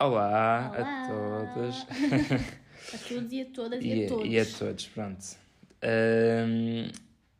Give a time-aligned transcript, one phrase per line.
[0.00, 1.02] Olá, Olá.
[1.02, 1.86] a todos.
[2.94, 4.26] A todos e a todas e, e, a todos.
[4.26, 5.36] e a todos, pronto.
[5.82, 6.90] Ahm,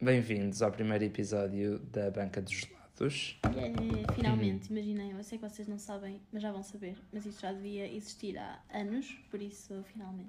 [0.03, 3.39] Bem-vindos ao primeiro episódio da Banca dos Gelados.
[3.45, 6.97] É, finalmente, imaginem, eu sei que vocês não sabem, mas já vão saber.
[7.13, 10.29] Mas isto já devia existir há anos, por isso, finalmente.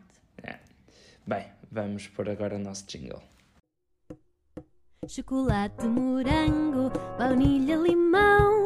[1.25, 3.21] Bem, vamos pôr agora o nosso jingle.
[5.07, 8.58] Chocolate, morango, baunilha, limão.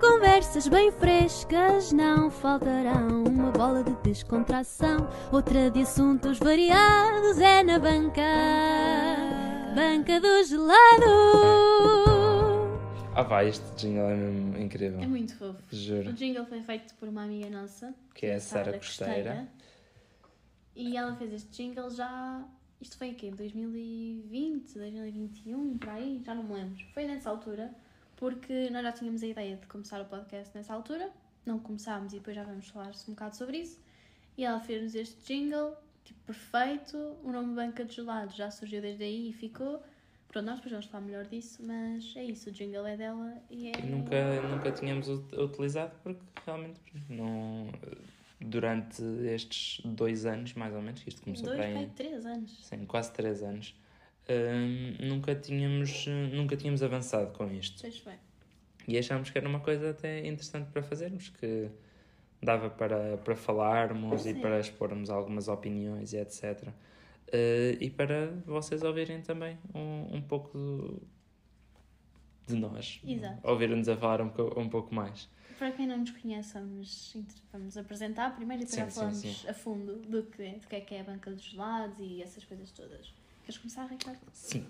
[0.00, 3.24] Conversas bem frescas não faltarão.
[3.24, 8.22] Uma bola de descontração, outra de assuntos variados é na banca.
[9.74, 11.60] Banca do gelado.
[13.14, 15.00] Ah, vai, este jingle é mesmo incrível.
[15.00, 15.62] É muito fofo.
[15.70, 16.10] Juro.
[16.10, 19.48] O jingle foi feito por uma amiga nossa, Que é a Sara Costeira.
[20.74, 22.42] E ela fez este jingle já.
[22.80, 23.30] Isto foi em quê?
[23.30, 26.22] 2020, 2021, por aí?
[26.24, 26.82] Já não me lembro.
[26.94, 27.70] Foi nessa altura,
[28.20, 31.10] porque nós já tínhamos a ideia de começar o podcast nessa altura.
[31.44, 33.80] Não começámos e depois já vamos falar um bocado sobre isso.
[34.36, 35.74] E ela fez-nos este jingle,
[36.04, 36.96] tipo, perfeito.
[37.24, 39.82] O nome Banca de Gelados já surgiu desde aí e ficou.
[40.28, 43.68] Pronto, nós depois vamos falar melhor disso, mas é isso, o jingle é dela e
[43.68, 43.72] é.
[43.80, 47.68] E nunca, nunca tínhamos ut- utilizado porque realmente não.
[48.42, 51.74] Durante estes dois anos, mais ou menos, que isto começou Dois, aí.
[51.74, 52.58] pai, três anos.
[52.64, 53.74] Sim, quase três anos.
[55.00, 57.80] Nunca, tínhamos, nunca tínhamos avançado com isto.
[57.82, 58.02] Pois.
[58.88, 61.70] E achámos que era uma coisa até interessante para fazermos, que
[62.42, 64.40] dava para, para falarmos e Sim.
[64.40, 66.68] para expormos algumas opiniões e etc.
[67.32, 71.02] Eh, e para vocês ouvirem também um, um pouco do-
[72.46, 73.00] de nós.
[73.06, 73.46] Exato.
[73.48, 75.28] Ouvirem-nos a falar um, um pouco mais.
[75.58, 77.16] Para quem não nos conhece, vamos,
[77.52, 79.48] vamos apresentar primeiro e depois Sim, sim, falamos sim.
[79.48, 82.42] a fundo do que, do que é que é a banca dos gelados e essas
[82.44, 83.12] coisas todas.
[83.44, 84.20] Queres começar, Ricardo?
[84.32, 84.66] Sim.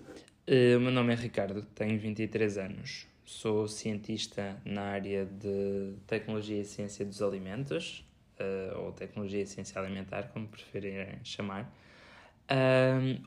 [0.47, 3.07] Eh, o meu nome é Ricardo, tenho 23 anos.
[3.23, 8.05] Sou cientista na área de tecnologia e ciência dos alimentos,
[8.39, 11.71] eh, ou tecnologia e ciência alimentar, como preferirem chamar.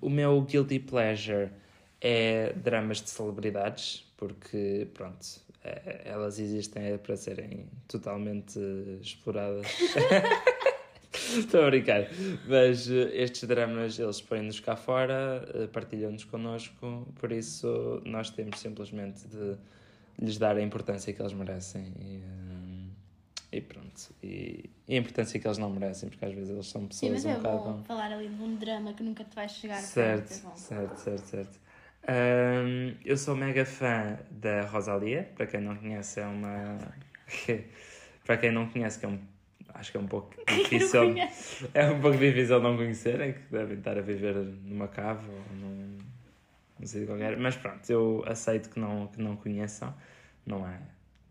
[0.02, 1.50] O meu guilty pleasure
[2.00, 5.24] é dramas de celebridades, porque, pronto,
[5.64, 8.58] eh, elas existem para serem totalmente
[9.00, 9.66] exploradas.
[11.38, 12.08] Estou a brincar.
[12.46, 18.58] Mas eh, estes dramas, eles põem-nos cá fora, eh, partilham-nos connosco, por isso nós temos
[18.58, 19.56] simplesmente de
[20.18, 21.92] lhes dar a importância que eles merecem.
[22.00, 22.16] E,
[23.52, 24.14] eh, e pronto.
[24.22, 27.12] E, e a importância que eles não merecem, porque às vezes eles são Sim, pessoas
[27.12, 27.58] mas um é bocado.
[27.58, 30.54] bom falar ali de um drama que nunca te vais chegar Certo, é bom.
[30.56, 31.60] certo, certo, certo.
[32.06, 36.78] Ahm, eu sou mega fã da Rosalia, para quem não conhece é uma...
[38.26, 39.18] para quem não conhece, que é um...
[39.74, 41.14] acho que é um pouco difícil...
[41.74, 45.98] É um pouco difícil não conhecerem, que devem estar a viver numa cave ou num,
[46.78, 47.36] num sítio qualquer.
[47.36, 49.94] Mas pronto, eu aceito que não, que não conheçam.
[50.46, 50.78] Não é,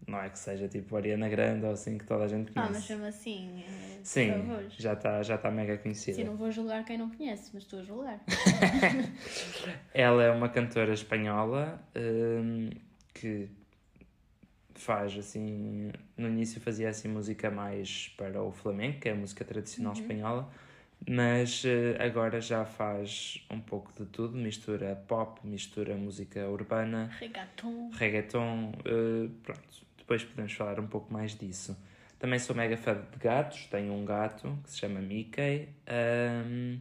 [0.07, 2.73] não é que seja tipo Ariana Grande ou assim que toda a gente Ah, conhece.
[2.73, 4.33] mas chama assim, eh, Sim,
[4.77, 6.17] já está já tá mega conhecida.
[6.17, 8.19] Sim, não vou julgar quem não conhece, mas estou a julgar.
[9.93, 12.69] Ela é uma cantora espanhola hum,
[13.13, 13.47] que
[14.75, 15.91] faz assim.
[16.17, 20.49] No início fazia assim música mais para o flamenco, que é a música tradicional espanhola,
[21.07, 27.89] mas eh, agora já faz um pouco de tudo, mistura pop, mistura música urbana, Regaton.
[27.93, 29.83] reggaeton, eh, pronto.
[29.97, 31.77] Depois podemos falar um pouco mais disso.
[32.19, 35.67] Também sou mega fã de gatos, tenho um gato que se chama Mickey.
[36.45, 36.79] hum,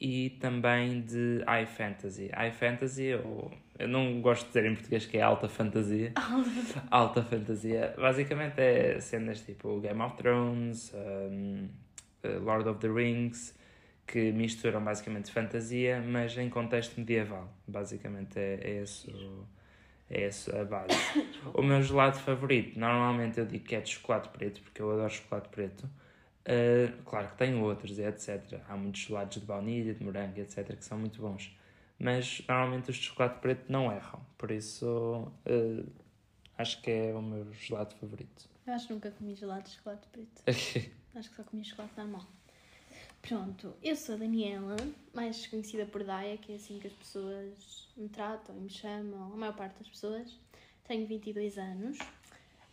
[0.00, 2.28] e também de high fantasy.
[2.32, 6.12] High fantasy, ou eu não gosto de dizer em português que é alta fantasia.
[6.90, 7.94] alta fantasia.
[7.98, 11.68] Basicamente é cenas tipo Game of Thrones, hum,
[12.22, 13.54] eh, Lord of the Rings,
[14.06, 17.48] que misturam basicamente fantasia, mas em contexto medieval.
[17.66, 19.46] Basicamente é, é esse o-
[20.10, 20.94] é essa a base.
[21.54, 25.10] o meu gelado favorito, normalmente eu digo que é de chocolate preto, porque eu adoro
[25.10, 25.88] chocolate preto.
[26.48, 28.60] Uh, claro que tem outros, etc.
[28.68, 31.56] Há muitos gelados de baunilha, de morango, etc., que são muito bons.
[31.98, 34.20] Mas normalmente os de chocolate preto não erram.
[34.36, 35.92] Por isso, uh,
[36.58, 38.48] acho que é o meu gelado favorito.
[38.66, 40.42] Eu acho que nunca comi gelado de chocolate preto.
[41.14, 42.26] Acho que só comi chocolate normal.
[43.22, 44.76] Pronto, eu sou a Daniela,
[45.14, 49.32] mais conhecida por Daya, que é assim que as pessoas me tratam e me chamam,
[49.32, 50.38] a maior parte das pessoas.
[50.84, 51.98] Tenho 22 anos.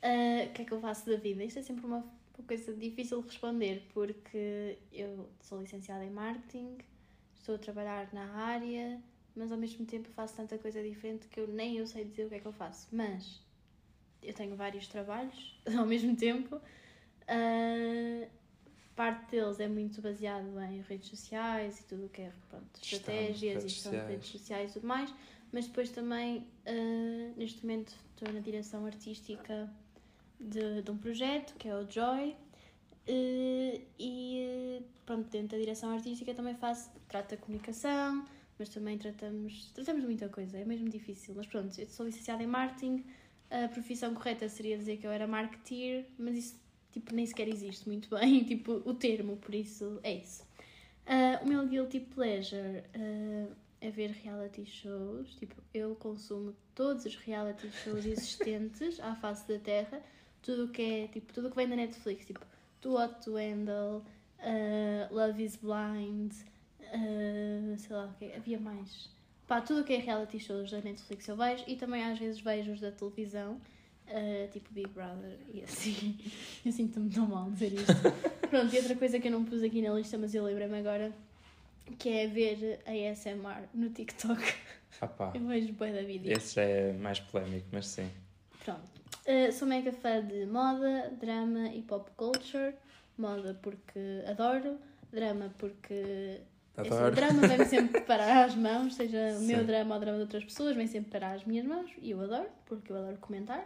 [0.01, 1.43] Ah, O que é que eu faço da vida?
[1.43, 1.99] Isto é sempre uma,
[2.37, 6.77] uma coisa difícil de responder, porque eu sou licenciada em marketing,
[7.33, 9.01] estou a trabalhar na área,
[9.35, 12.29] mas ao mesmo tempo faço tanta coisa diferente que eu nem eu sei dizer o
[12.29, 12.87] que é que eu faço.
[12.91, 13.41] Mas
[14.21, 16.61] eu tenho vários trabalhos ao mesmo tempo.
[17.27, 18.27] Ah,
[18.95, 23.63] parte deles é muito baseado em redes sociais e tudo o que é pronto, estratégias
[23.63, 25.11] e gestão de redes sociais e tudo mais,
[25.51, 29.69] mas depois também ah, neste momento estou na direção artística
[30.39, 32.35] de, de um projeto que é o Joy
[33.05, 38.25] eh, pronto, dentro da direção artística também faço, trato a comunicação,
[38.57, 41.33] mas também tratamos, tratamos muita coisa, é mesmo difícil.
[41.35, 43.03] Mas pronto, eu sou licenciada em marketing,
[43.49, 46.63] a profissão correta seria dizer que eu era marketeer, mas isso
[46.93, 50.43] tipo, nem sequer existe muito bem, tipo, o termo, por isso é isso.
[51.05, 53.51] Uh, o meu guilty pleasure uh,
[53.81, 59.59] é ver reality shows, tipo, eu consumo todos os reality shows existentes à face da
[59.59, 60.01] Terra,
[60.41, 62.45] tudo o que é, tipo, tudo o que vem da Netflix, tipo,
[62.81, 64.03] To What to Handle,
[64.39, 66.31] uh, Love is Blind,
[67.77, 69.09] sei lá o que havia mais.
[69.47, 72.39] Pá, tudo o que é reality shows da Netflix eu vejo e também às vezes
[72.39, 73.59] vejo os da televisão.
[74.05, 76.19] Uh, tipo Big Brother e assim.
[76.65, 77.93] Eu sinto-me tão mal dizer isto.
[78.49, 81.11] Pronto, e outra coisa que eu não pus aqui na lista, mas eu lembrei-me agora,
[81.97, 84.41] que é ver ASMR no TikTok.
[85.01, 85.31] Ah, pá.
[85.33, 86.31] Eu vejo bem da vida.
[86.31, 88.07] Esse já é mais polémico, mas sim.
[88.63, 88.83] Pronto.
[89.25, 92.75] Uh, sou mega fã de moda, drama e pop culture.
[93.17, 94.77] Moda porque adoro,
[95.11, 96.41] drama porque
[96.75, 97.07] Adoro.
[97.07, 99.43] Esse drama vem sempre parar às mãos, seja Sim.
[99.43, 101.91] o meu drama ou o drama de outras pessoas, vem sempre parar às minhas mãos
[102.01, 103.61] e eu adoro, porque eu adoro comentar.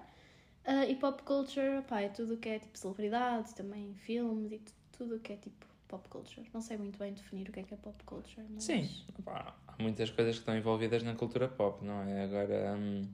[0.65, 4.61] Uh, e pop culture, pá, é tudo o que é tipo celebridades, também filmes e
[4.91, 6.45] tudo o que é tipo pop culture.
[6.53, 8.65] Não sei muito bem definir o que é que é pop culture, mas...
[8.65, 8.89] Sim,
[9.23, 12.25] pá, há muitas coisas que estão envolvidas na cultura pop, não é?
[12.25, 13.07] Agora, hum,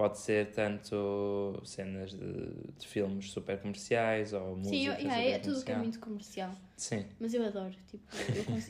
[0.00, 5.38] pode ser tanto cenas de, de filmes super comerciais ou música Sim, eu, yeah, é
[5.38, 6.54] tudo que é muito comercial.
[6.74, 7.04] Sim.
[7.20, 8.02] Mas eu adoro, tipo,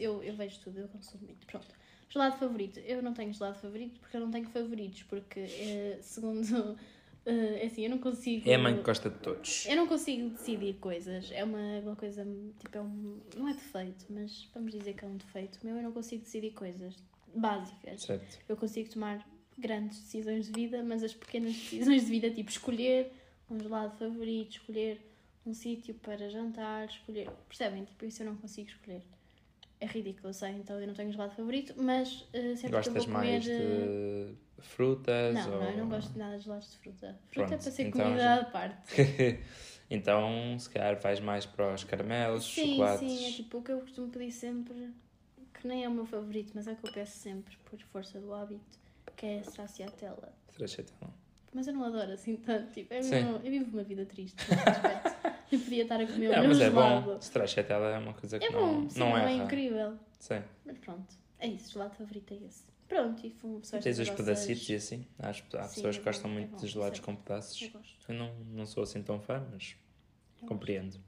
[0.00, 1.46] eu, eu, eu vejo tudo, eu consumo muito.
[1.46, 1.68] Pronto.
[2.08, 2.80] Gelado favorito.
[2.80, 6.76] Eu não tenho gelado favorito porque eu não tenho favoritos, porque eh, segundo
[7.24, 7.30] Uh,
[7.60, 8.48] é assim, eu não consigo.
[8.48, 9.66] É a mãe que gosta de todos.
[9.66, 11.30] Eu não consigo decidir coisas.
[11.30, 12.26] É uma, uma coisa.
[12.58, 15.60] Tipo, é um, não é defeito, mas vamos dizer que é um defeito.
[15.62, 16.96] Meu, eu não consigo decidir coisas
[17.34, 18.02] básicas.
[18.02, 18.38] Certo.
[18.48, 19.24] Eu consigo tomar
[19.60, 23.12] grandes decisões de vida, mas as pequenas decisões de vida, tipo escolher
[23.50, 25.00] um gelado favorito, escolher
[25.44, 27.28] um sítio para jantar, escolher.
[27.48, 27.84] Percebem?
[27.84, 29.02] Tipo, isso eu não consigo escolher.
[29.80, 32.98] É ridículo, eu sei, então eu não tenho gelado favorito, mas uh, sempre Gostas que
[32.98, 33.30] eu vou comer.
[33.30, 35.34] Mais de eh, frutas?
[35.34, 35.60] Não, ou...
[35.60, 37.18] não, eu não gosto de nada de gelados de fruta.
[37.28, 38.40] Fruta Pronto, é para ser então comida já...
[38.40, 38.94] à parte.
[39.90, 43.10] então, se calhar vais mais para os caramelos, sim, chocolates.
[43.10, 44.90] Sim, é tipo o que eu costumo pedir sempre,
[45.54, 48.20] que nem é o meu favorito, mas é o que eu peço sempre, por força
[48.20, 48.78] do hábito,
[49.20, 50.32] que é stracciatella.
[50.48, 51.12] Stracciatella.
[51.52, 54.36] Mas eu não adoro assim tanto, tipo, eu, mesmo, eu vivo uma vida triste
[55.52, 57.18] Eu podia estar a comer não, um mas é bom.
[57.18, 59.98] Stracciatella é uma coisa que é não, bom, sim, não é incrível.
[60.18, 60.42] Sim.
[60.64, 62.62] Mas pronto, é isso, o gelado favorito é esse.
[62.88, 65.06] Pronto, e fomos pessoas Tens os pedacitos e assim?
[65.18, 67.04] Há, há Sim, pessoas que gostam é muito bom, de gelados sei.
[67.04, 67.60] com pedaços.
[67.62, 67.96] Eu gosto.
[68.08, 69.76] Eu não, não sou assim tão fã, mas
[70.40, 70.98] Eu compreendo.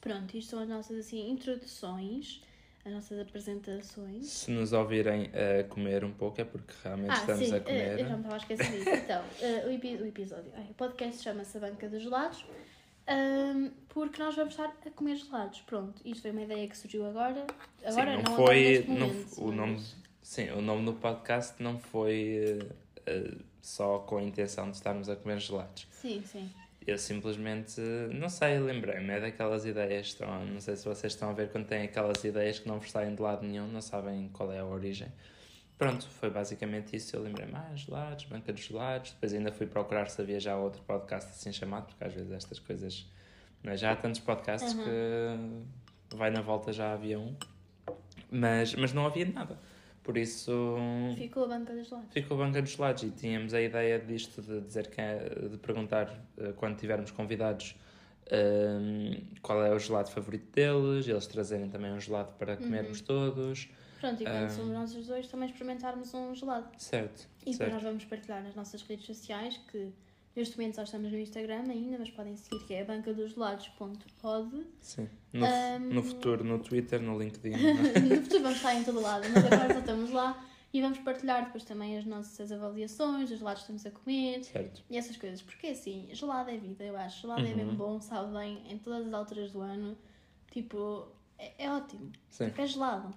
[0.00, 2.42] Pronto, isto são as nossas assim, introduções,
[2.84, 4.26] as nossas apresentações.
[4.26, 7.60] Se nos ouvirem a comer um pouco é porque realmente Ah, estamos sim, a eh,
[7.60, 7.98] comer.
[8.00, 8.88] eu já me estava a esquecer disso.
[8.90, 12.44] Então, eh, o, epi- o episódio, ai, o podcast chama-se A Banca dos Gelados,
[13.06, 15.60] ahm, porque nós vamos estar a comer gelados.
[15.62, 17.46] Pronto, isto foi uma ideia que surgiu agora.
[17.84, 18.84] Agora sim, não, não foi.
[18.88, 19.80] não, momento, o mas- nome,
[20.22, 22.66] sim, o nome do podcast não foi eh,
[23.06, 25.86] eh, só com a intenção de estarmos a comer gelados.
[25.90, 26.50] Sim, sim.
[26.86, 27.80] Eu simplesmente,
[28.12, 31.66] não sei, lembrei-me, é daquelas ideias, estão, não sei se vocês estão a ver quando
[31.66, 34.64] têm aquelas ideias que não vos saem de lado nenhum, não sabem qual é a
[34.64, 35.08] origem.
[35.76, 40.08] Pronto, foi basicamente isso, eu lembrei-me, ah, gelados, banca dos gelados, depois ainda fui procurar
[40.08, 43.06] se havia já outro podcast assim chamado, porque às vezes estas coisas,
[43.64, 43.76] é?
[43.76, 45.64] já há tantos podcasts Uhum.
[46.10, 47.34] que vai na volta já havia um,
[48.30, 49.58] mas, mas não havia nada,
[50.02, 50.76] por isso...
[51.16, 52.12] Ficou a Banca dos Gelados.
[52.12, 55.56] Ficou a banca dos gelados e tínhamos a ideia disto de dizer que é- de
[55.58, 57.76] perguntar eh, quando tivermos convidados
[58.30, 63.68] ehm, qual é o gelado favorito deles, eles trazerem também um gelado para comermos todos.
[64.00, 64.48] Pronto, e quando Ahm.
[64.50, 66.68] somos nós os dois, também experimentarmos um gelado.
[66.78, 67.28] Certo.
[67.40, 67.72] E depois certo.
[67.74, 69.92] nós vamos partilhar nas nossas redes sociais, que
[70.36, 73.34] neste momento só estamos no Instagram ainda, mas podem seguir, que é banca dos.
[74.80, 75.08] Sim.
[75.32, 75.92] No, Ahm.
[75.94, 77.50] no futuro, no Twitter, no LinkedIn.
[78.08, 81.44] no futuro vamos estar em todo lado, mas agora só estamos lá e vamos partilhar
[81.46, 84.82] depois também as nossas avaliações, os gelados que estamos a comer certo.
[84.88, 85.42] e essas coisas.
[85.42, 87.22] Porque assim, gelado é vida, eu acho.
[87.22, 87.56] Gelado é Uhum.
[87.56, 89.96] mesmo bom, sabe bem, em todas as alturas do ano.
[90.52, 91.06] Tipo,
[91.38, 92.10] é, é ótimo.
[92.28, 92.46] Sim.
[92.46, 93.14] Tipo, é gelado.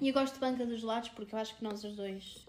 [0.00, 2.46] E eu gosto de banca dos gelados porque eu acho que nós os dois.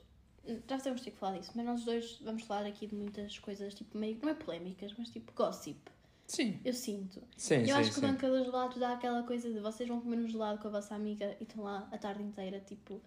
[0.67, 3.98] Já temos que falar disso, mas nós dois vamos falar aqui de muitas coisas, tipo,
[3.98, 4.17] meio.
[4.21, 5.79] não é polémicas, mas tipo gossip.
[6.25, 6.60] Sim.
[6.63, 7.21] Eu sinto.
[7.38, 8.05] Sim, eu sim, acho que sim.
[8.05, 10.71] o banca dos gelados dá aquela coisa de vocês vão comer um gelado com a
[10.71, 13.01] vossa amiga e estão lá a tarde inteira, tipo,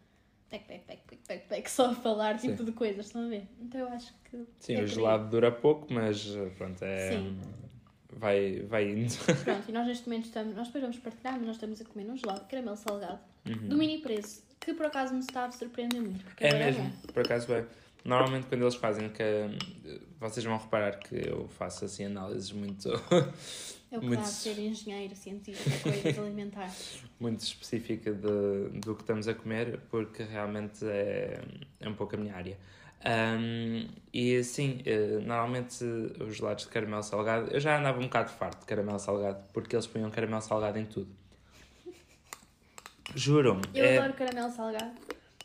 [0.51, 2.65] pec, pec, pec, pec, pec, pec, só a falar tipo Sim.
[2.67, 3.49] de coisas, estão a ver?
[3.61, 4.45] Então eu acho que.
[4.61, 6.25] Sim, é o gelado dura pouco, mas
[6.59, 7.13] pronto, é.
[7.13, 7.41] Sim.
[8.17, 9.13] Vai, vai indo.
[9.43, 10.55] Pronto, e nós neste momento estamos.
[10.55, 13.69] Nós depois vamos partilhar, mas nós estamos a comer um gelado caramelo salgado Uhum.
[13.69, 16.25] do mini preço, que por acaso me está a surpreender muito.
[16.41, 17.13] É agora mesmo, bom.
[17.13, 17.65] por acaso é.
[18.05, 19.23] Normalmente quando eles fazem que
[20.21, 22.89] vocês vão reparar que eu faço assim análises muito
[23.91, 27.03] É o que Muito- dá a ser engenheiro, cientista, coisas alimentares.
[27.21, 31.41] muito específica de, do que estamos a comer, porque realmente é,
[31.79, 32.59] é um pouco a minha área.
[33.05, 38.31] Ahm, e sim, eh, normalmente os gelados de caramelo salgado, eu já andava um bocado
[38.33, 41.09] farto de caramelo salgado, porque eles punham caramelo salgado em tudo.
[43.15, 43.61] Juro.
[43.75, 44.93] Eu é, adoro caramelo salgado,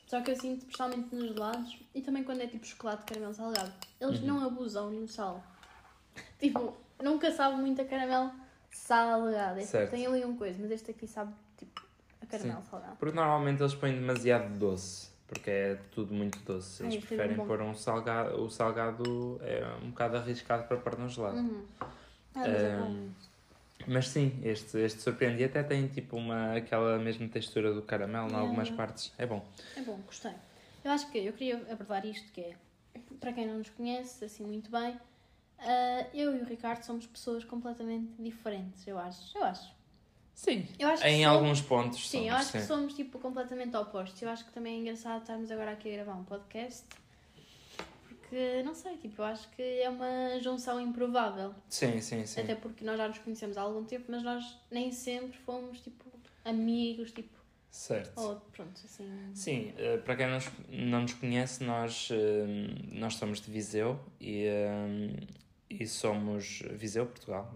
[0.07, 3.33] só que eu sinto, especialmente nos gelados, e também quando é tipo chocolate de caramelo
[3.33, 4.07] salgado, Uhum.
[4.09, 5.43] eles não abusam no sal.
[6.39, 8.31] Tipo, nunca sabe muito a caramelo
[8.71, 9.59] salgado.
[9.59, 9.91] Este Certo.
[9.91, 11.81] tem ali um coisa, mas este aqui sabe tipo
[12.21, 12.95] a caramelo salgado.
[12.97, 16.83] Porque normalmente eles põem demasiado doce, porque é tudo muito doce.
[16.83, 20.77] Eles Ai, isto é preferem pôr um salgado, o salgado é um bocado arriscado para
[20.77, 21.37] pôr no gelado.
[21.37, 21.63] Uhum.
[21.81, 21.87] Ah,
[22.35, 22.85] mas é bom.
[22.85, 23.09] Ahm,
[23.87, 28.35] mas sim, este, este surpreendi até tem tipo uma, aquela mesma textura do caramelo em
[28.35, 28.75] algumas yeah.
[28.77, 29.11] partes.
[29.17, 29.45] É bom.
[29.75, 30.33] É bom, gostei.
[30.83, 32.55] Eu acho que eu queria abordar isto, que é,
[33.19, 34.97] para quem não nos conhece assim muito bem,
[35.59, 39.37] ah, eu e o Ricardo somos pessoas completamente diferentes, eu acho.
[39.37, 39.77] Eu acho.
[40.33, 40.65] Sim.
[40.79, 42.67] Eu acho que Em somos- alguns pontos Sim, eu somos, acho que sim.
[42.67, 44.21] somos tipo completamente opostos.
[44.21, 46.85] Eu acho que também é engraçado estarmos agora aqui a gravar um podcast.
[48.29, 51.53] Porque, não sei, tipo, eu acho que é uma junção improvável.
[51.67, 52.41] Sim, sim, sim.
[52.41, 56.05] Até porque nós já nos conhecemos há algum tempo, mas nós nem sempre fomos, tipo,
[56.45, 57.39] amigos, tipo,
[57.71, 58.11] Certo.
[58.21, 59.31] ou pronto, assim.
[59.33, 62.45] Sim, eh, para quem não nos, não nos conhece, nós, eh,
[62.91, 65.27] nós somos de Viseu e, eh,
[65.67, 67.51] e somos Viseu, Portugal.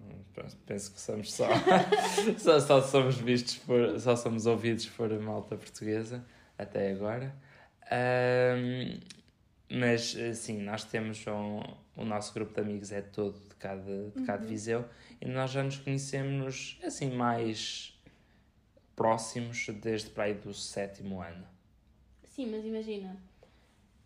[0.66, 1.48] Penso que somos só,
[2.40, 6.26] só, só somos vistos por, só somos ouvidos por malta portuguesa
[6.58, 7.36] até agora.
[7.92, 9.00] Ahm,
[9.74, 11.60] mas eh, sim, nós temos um,
[11.96, 14.86] o nosso grupo de amigos é todo de cá de, de, cá de Viseu
[15.20, 18.00] e nós já nos conhecemos assim mais
[18.96, 21.48] próximos desde para aí do sétimo ano.
[22.24, 23.18] Sim, mas imagina,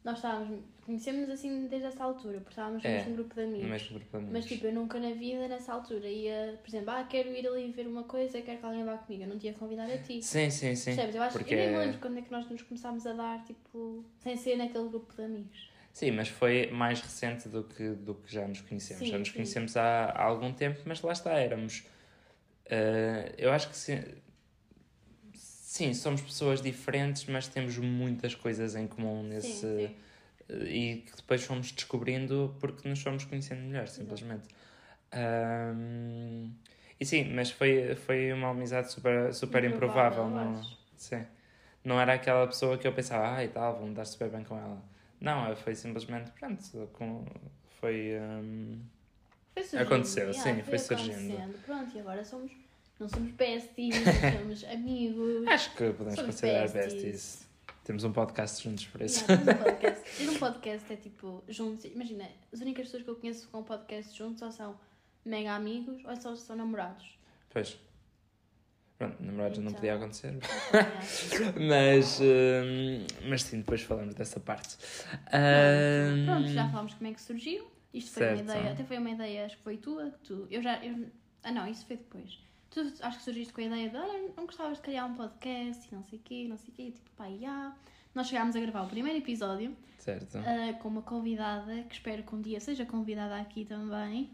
[0.08, 3.64] nós estávamos, conhecemos assim desde essa altura, porque estávamos no É, mesmo grupo de amigos.
[3.64, 4.34] No mesmo grupo de amigos.
[4.34, 7.72] Mas tipo, eu nunca na vida, nessa altura, ia, por exemplo, ah, quero ir ali
[7.72, 9.24] ver uma coisa, quero que alguém vá comigo.
[9.24, 10.22] Eu não tinha convidado a ti.
[10.22, 10.96] Sim, sim, sim.
[10.96, 11.16] Percebes?
[11.16, 13.14] Eu acho porque eu nem me é- lembro quando é que nós nos começámos a
[13.14, 15.70] dar, tipo, sem ser naquele grupo de amigos.
[15.94, 19.00] Sim, mas foi mais recente do que, do que já nos conhecemos.
[19.06, 19.36] Sim, já nos sim.
[19.36, 21.84] conhecemos há, há algum tempo, mas lá está, éramos.
[22.66, 24.00] eh, eu acho que sim,
[25.68, 29.60] sim, somos pessoas diferentes, mas temos muitas coisas em comum nesse.
[29.60, 29.96] Sim, sim.
[30.50, 34.48] eh, E que depois fomos descobrindo porque nos fomos conhecendo melhor, simplesmente.
[35.12, 36.52] Ahm,
[37.00, 40.24] e sim, mas foi, foi uma amizade super, super improvável.
[40.26, 40.62] Improvável, não,
[40.96, 41.26] sim.
[41.84, 44.82] não era aquela pessoa que eu pensava, ai tal, vou-me dar super bem com ela.
[45.20, 47.26] Não, foi simplesmente, pronto, com,
[47.80, 48.16] foi.
[48.18, 48.80] ahm,
[49.54, 49.84] Foi surgindo.
[49.86, 51.34] Aconteceu, yeah, sim, foi surgindo.
[51.34, 51.58] acontecendo.
[51.66, 52.52] Pronto, e agora somos,
[53.00, 53.96] não somos besties,
[54.40, 55.48] somos amigos.
[55.48, 57.04] acho que podemos Somos considerar besties.
[57.04, 57.48] besties.
[57.84, 59.24] Temos um podcast juntos por isso.
[59.32, 60.18] Yeah, um podcast.
[60.18, 61.86] Ter um podcast é tipo, juntos.
[61.86, 64.78] Imagina, as únicas pessoas que eu conheço com podcast juntos ou são
[65.24, 67.18] mega amigos ou só são namorados.
[67.50, 67.78] Pois.
[68.98, 69.76] Pronto, namorados não Então.
[69.76, 70.34] podia acontecer.
[71.70, 74.76] Mas, ahm, mas sim, depois falamos dessa parte.
[76.26, 77.68] Pronto, já falámos como é que surgiu.
[77.94, 78.42] Isto foi Certo.
[78.42, 81.08] uma ideia, até foi uma ideia, acho que foi tua, que tu, eu já, eu,
[81.44, 82.40] ah não, isso foi depois.
[82.70, 85.88] Tu acho que surgiste com a ideia de, olha, não gostavas de criar um podcast
[85.90, 87.76] e não sei o quê, não sei o quê, e tipo, pá, já.
[88.14, 90.38] Nós chegámos a gravar o primeiro episódio Certo.
[90.38, 94.32] ah, com uma convidada, que espero que um dia seja convidada aqui também,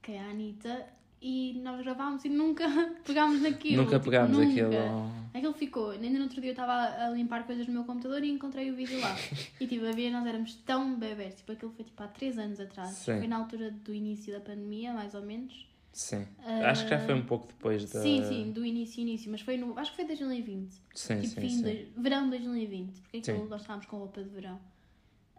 [0.00, 0.86] que é a Anitta,
[1.20, 2.64] e nós gravámos e nunca
[3.04, 3.82] pegámos naquilo.
[3.82, 4.50] Nunca tipo, pegámos nunca.
[4.50, 5.10] aquilo.
[5.34, 5.90] Aquilo ficou.
[5.90, 8.76] Ainda no outro dia eu estava a limpar coisas no meu computador e encontrei o
[8.76, 9.16] vídeo lá.
[9.60, 11.34] e tipo, a ver, nós éramos tão bebés.
[11.36, 12.90] Tipo, aquilo foi tipo há 3 anos atrás.
[12.90, 13.18] Sim.
[13.18, 15.65] Foi na altura do início da pandemia, mais ou menos.
[15.96, 16.26] Sim.
[16.40, 18.02] Ah, Acho que já foi um pouco depois da.
[18.02, 19.30] Sim, sim, do início, início.
[19.30, 19.78] Mas foi no.
[19.78, 20.74] Acho que foi 2020.
[20.94, 21.62] Sim, tipo, sim, fim sim.
[21.62, 21.88] de.
[21.96, 23.00] Verão de 2020.
[23.00, 23.48] Porque aquilo Sim.
[23.48, 24.60] nós estávamos com roupa de verão.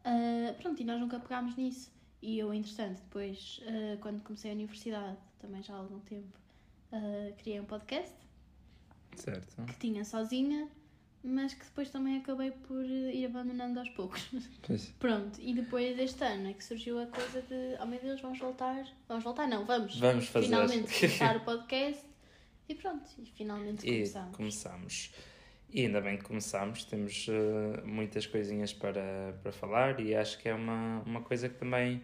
[0.03, 1.91] Ah, pronto, e nós nunca pegámos nisso.
[2.23, 6.39] E eu, entretanto, depois, ah, quando comecei a universidade, também já há algum tempo,
[7.37, 8.15] criei um podcast
[9.15, 9.63] Certo.
[9.67, 10.67] que tinha sozinha,
[11.24, 14.27] mas que depois também acabei por eh, ir abandonando aos poucos.
[14.65, 14.88] Pois.
[15.00, 18.39] Pronto, e depois este ano é que surgiu a coisa de, oh meu Deus, vamos
[18.39, 18.86] voltar.
[19.07, 19.97] Vamos voltar, não, vamos.
[20.00, 20.45] Vamos fazer.
[20.47, 22.03] Finalmente começar o podcast.
[22.69, 24.36] E pronto, e finalmente E começamos.
[24.38, 25.13] começamos.
[25.69, 30.47] E ainda bem que começamos, temos eh, muitas coisinhas para, para falar e acho que
[30.50, 32.03] é uma, uma coisa que também.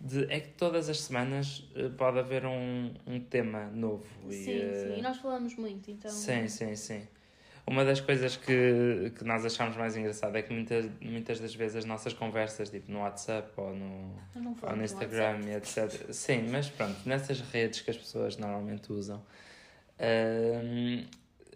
[0.00, 4.06] De, é que todas as semanas eh, pode haver um, um tema novo.
[4.28, 6.10] e, Sim, eh, sim, e nós falamos muito, então.
[6.10, 7.02] Sim, sim, sim.
[7.66, 11.76] Uma das coisas que, que nós achamos mais engraçado é que muitas, muitas das vezes
[11.76, 16.12] as nossas conversas, tipo no WhatsApp ou no, ou no no Instagram e etc.
[16.12, 19.22] Sim, mas pronto, nessas redes que as pessoas normalmente usam,
[20.00, 21.04] hum,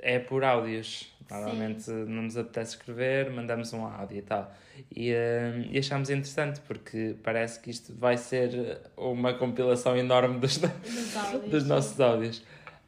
[0.00, 1.12] é por áudios.
[1.30, 2.04] Normalmente Sim.
[2.04, 4.54] não nos apetece escrever, mandamos um áudio e tal.
[4.94, 10.58] E, uh, e achamos interessante porque parece que isto vai ser uma compilação enorme dos,
[10.58, 12.42] dos, áudios, dos nossos áudios.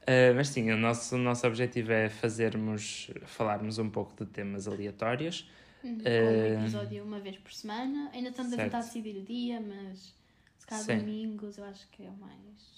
[0.06, 4.68] Uh, mas sim, o nosso, o nosso objetivo é fazermos, falarmos um pouco de temas
[4.68, 5.50] aleatórios.
[5.82, 8.10] Uhum, uh, um episódio uma vez por semana.
[8.12, 8.60] Ainda estamos certo.
[8.60, 10.14] a tentar decidir o dia, mas
[10.58, 12.76] se calhar domingos eu acho que é o mais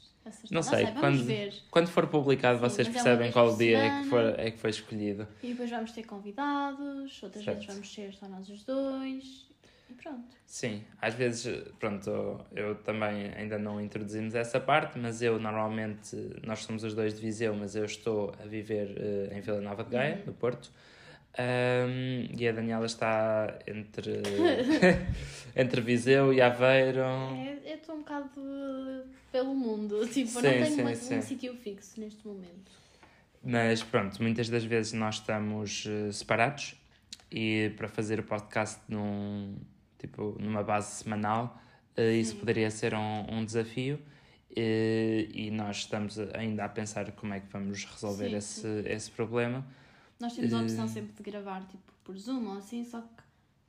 [0.50, 1.54] não sei, não sei quando, ver.
[1.70, 4.58] quando for publicado Sim, vocês é percebem é qual dia é que, for, é que
[4.58, 5.26] foi escolhido.
[5.42, 7.58] E depois vamos ter convidados, outras certo.
[7.58, 9.48] vezes vamos ser só nós os dois.
[9.90, 10.37] E pronto.
[10.47, 16.61] Sim, às vezes, pronto, eu também ainda não introduzimos essa parte, mas eu normalmente, nós
[16.64, 19.90] somos os dois de Viseu, mas eu estou a viver uh, em Vila Nova de
[19.90, 20.26] Gaia, uhum.
[20.26, 20.71] no Porto.
[21.38, 24.23] Um, e a Daniela está entre,
[25.54, 27.00] entre Viseu e Aveiro.
[27.00, 28.30] É, eu estou um bocado
[29.30, 31.18] pelo mundo, tipo, sim, não tenho sim, uma, sim.
[31.18, 32.73] um sítio fixo neste momento.
[33.45, 36.75] Mas pronto, muitas das vezes nós estamos uh, separados
[37.30, 39.54] e para fazer o podcast num,
[39.99, 41.61] tipo, numa base semanal,
[41.97, 44.00] uh, isso poderia ser um, um desafio.
[44.50, 49.64] Uh, e nós estamos ainda a pensar como é que vamos resolver esse, esse problema
[50.21, 53.07] nós temos a opção eh, sempre de gravar tipo por Zoom ou assim, só que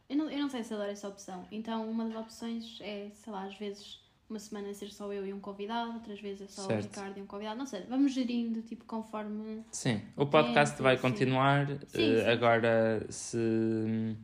[0.10, 1.46] eu não, eu não sei se adoro essa opção.
[1.52, 5.34] Então, uma das opções é, sei lá, às vezes uma semana ser só eu e
[5.34, 6.86] um convidado, outras vezes é só certo.
[6.86, 7.58] o Ricardo e um convidado.
[7.58, 9.64] Não sei, vamos gerindo tipo conforme.
[9.72, 11.02] Sim, o podcast tempo, vai sim.
[11.02, 11.68] continuar.
[11.68, 12.22] Sim, sim.
[12.22, 14.18] Agora, se,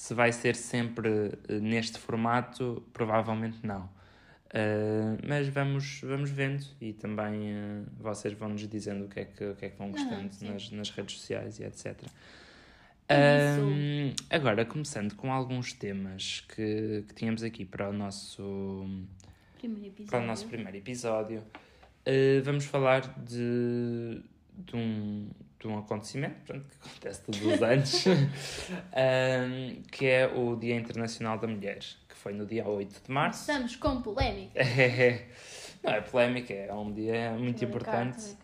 [0.00, 3.82] se vai ser sempre eh, neste formato, provavelmente não.
[4.46, 9.24] Uh, mas vamos, vamos vendo e também uh, vocês vão nos dizendo o que é
[9.26, 12.02] que, o que, é que vão gostando nas, nas redes sociais e etc.
[13.10, 18.88] Uh, agora, começando com alguns temas que, que tínhamos aqui para o nosso
[19.58, 21.42] primeiro episódio, para o nosso primeiro episódio.
[22.42, 24.22] Vamos falar de,
[24.54, 25.28] de, um,
[25.60, 28.04] de um acontecimento pronto, que acontece todos os anos,
[29.92, 31.78] que é o Dia Internacional da Mulher
[32.20, 33.40] foi no dia 8 de março.
[33.40, 34.60] Estamos com polémica.
[35.82, 38.36] não é polémica, é um dia muito importante.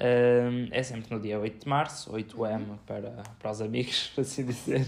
[0.00, 2.76] Um, é sempre no dia 8 de março, 8M uhum.
[2.78, 4.84] para, para os amigos, por assim dizer.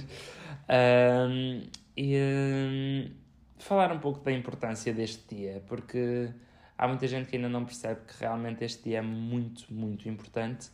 [0.68, 1.62] Um,
[1.96, 3.10] e um,
[3.58, 6.28] falar um pouco da importância deste dia, porque
[6.76, 10.68] há muita gente que ainda não percebe que realmente este dia é muito, muito importante,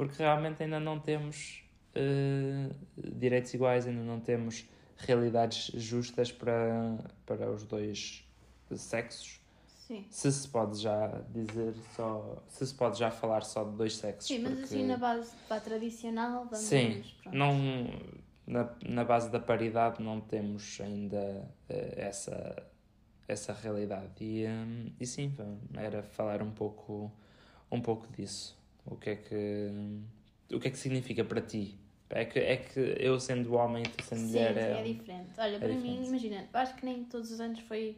[0.00, 1.62] porque realmente ainda não temos
[1.94, 4.64] uh, direitos iguais, ainda não temos
[4.96, 8.26] realidades justas para, para os dois
[8.74, 9.42] sexos.
[9.66, 10.06] Sim.
[10.08, 12.42] Se se pode já dizer só.
[12.48, 14.26] Se se pode já falar só de dois sexos.
[14.26, 14.64] Sim, mas porque...
[14.64, 16.60] assim na base para tradicional vamos.
[16.60, 17.58] Sim, não,
[18.46, 22.66] na, na base da paridade não temos ainda uh, essa,
[23.28, 24.12] essa realidade.
[24.18, 25.36] E, um, e sim,
[25.76, 27.12] era falar um pouco,
[27.70, 28.58] um pouco disso.
[28.86, 29.70] O que é que.
[30.52, 31.78] O que é que significa para ti
[32.10, 34.80] é que, é que eu sendo homem e tu sendo sim, mulher sim, é...
[34.80, 35.30] é diferente.
[35.38, 36.00] Olha, é para diferente.
[36.00, 37.96] mim, imagina, acho que nem todos os anos foi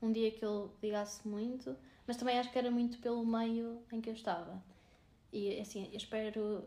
[0.00, 4.00] um dia que eu ligasse muito, mas também acho que era muito pelo meio em
[4.00, 4.62] que eu estava.
[5.32, 6.64] E assim, eu espero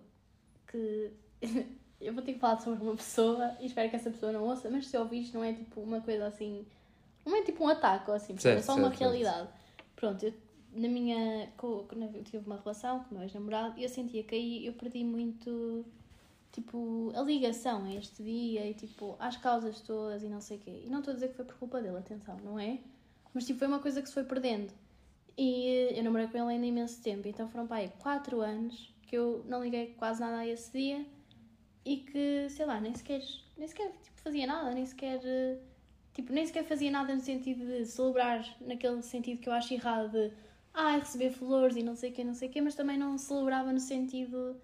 [0.67, 1.12] que.
[2.02, 4.69] eu vou ter que falar sobre uma pessoa e espero que essa pessoa não ouça,
[4.69, 6.65] mas se ouvires, não é tipo uma coisa assim.
[7.26, 9.47] Não é tipo um ataque ou assim, certo, é só uma certo, realidade.
[9.47, 9.62] Certo.
[9.95, 10.34] Pronto, eu,
[10.73, 11.51] na minha.
[11.57, 14.73] Quando eu tive uma relação com o meu ex-namorado e eu sentia que aí eu
[14.73, 15.86] perdi muito
[16.51, 20.60] tipo, a ligação a este dia e, tipo, às causas todas e não sei o
[20.60, 20.84] quê.
[20.86, 22.79] E não estou a dizer que foi por culpa dele, atenção, não é?
[23.34, 24.73] Mas, tipo, foi uma coisa que se foi perdendo.
[25.38, 29.17] E eu namorei com ele ainda imenso tempo, então foram para aí 4 anos que
[29.17, 31.05] eu não liguei quase nada a esse dia
[31.86, 33.21] e que, sei lá, nem sequer,
[33.57, 35.19] nem sequer tipo, fazia nada, nem sequer,
[36.13, 40.12] tipo, nem sequer fazia nada no sentido de celebrar, naquele sentido que eu acho errado
[40.12, 40.34] de,
[40.73, 43.17] ah, receber flores e não sei o quê, não sei o quê, mas também não
[43.17, 44.55] celebrava no sentido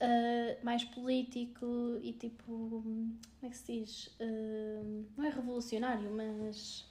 [0.00, 2.42] uh, mais político e tipo.
[2.46, 4.06] Como é que se diz?
[4.20, 6.84] Uh, não é revolucionário, mas.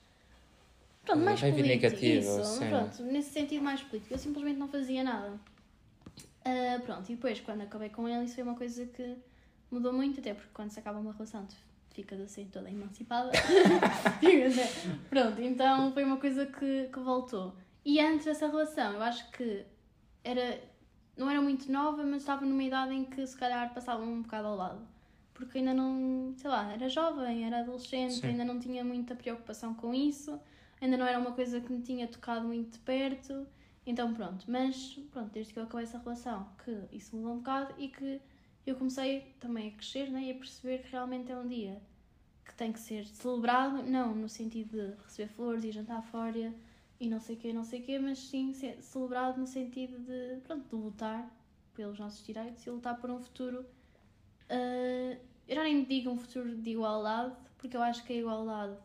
[1.04, 2.06] Pronto, mais político.
[2.06, 2.70] Isso, sim.
[2.70, 4.14] pronto, nesse sentido mais político.
[4.14, 5.40] Eu simplesmente não fazia nada.
[6.46, 9.16] Uh, pronto, e depois quando acabei com ele, isso foi uma coisa que
[9.72, 11.56] mudou muito, até porque quando se acaba uma relação tu
[11.92, 13.32] ficas assim toda emancipada.
[15.10, 17.56] pronto, então foi uma coisa que, que voltou.
[17.86, 19.64] E antes dessa relação, eu acho que
[20.24, 20.60] era
[21.16, 24.48] não era muito nova, mas estava numa idade em que se calhar passava um bocado
[24.48, 24.88] ao lado.
[25.34, 28.28] Porque ainda não, sei lá, era jovem, era adolescente, Sim.
[28.28, 30.40] ainda não tinha muita preocupação com isso,
[30.82, 33.46] ainda não era uma coisa que me tinha tocado muito de perto.
[33.86, 37.74] Então pronto, mas pronto, desde que eu acabei essa relação, que isso mudou um bocado
[37.78, 38.20] e que
[38.66, 41.80] eu comecei também a crescer né, e a perceber que realmente é um dia
[42.44, 46.54] que tem que ser celebrado, não no sentido de receber flores e jantar fora
[47.00, 50.40] e não sei o quê, não sei o quê, mas sim celebrado no sentido de,
[50.42, 51.30] pronto, de lutar
[51.74, 53.66] pelos nossos direitos e lutar por um futuro.
[54.50, 58.78] Uh, eu já nem digo um futuro de igualdade, porque eu acho que a igualdade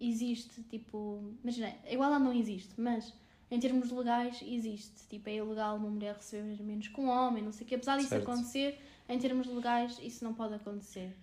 [0.00, 1.22] existe, tipo.
[1.42, 3.14] Imagina, a igualdade não existe, mas
[3.50, 5.06] em termos legais existe.
[5.08, 7.76] Tipo, é ilegal uma mulher receber menos que um homem, não sei o quê.
[7.76, 8.28] Apesar disso certo.
[8.28, 11.16] acontecer, em termos legais isso não pode acontecer.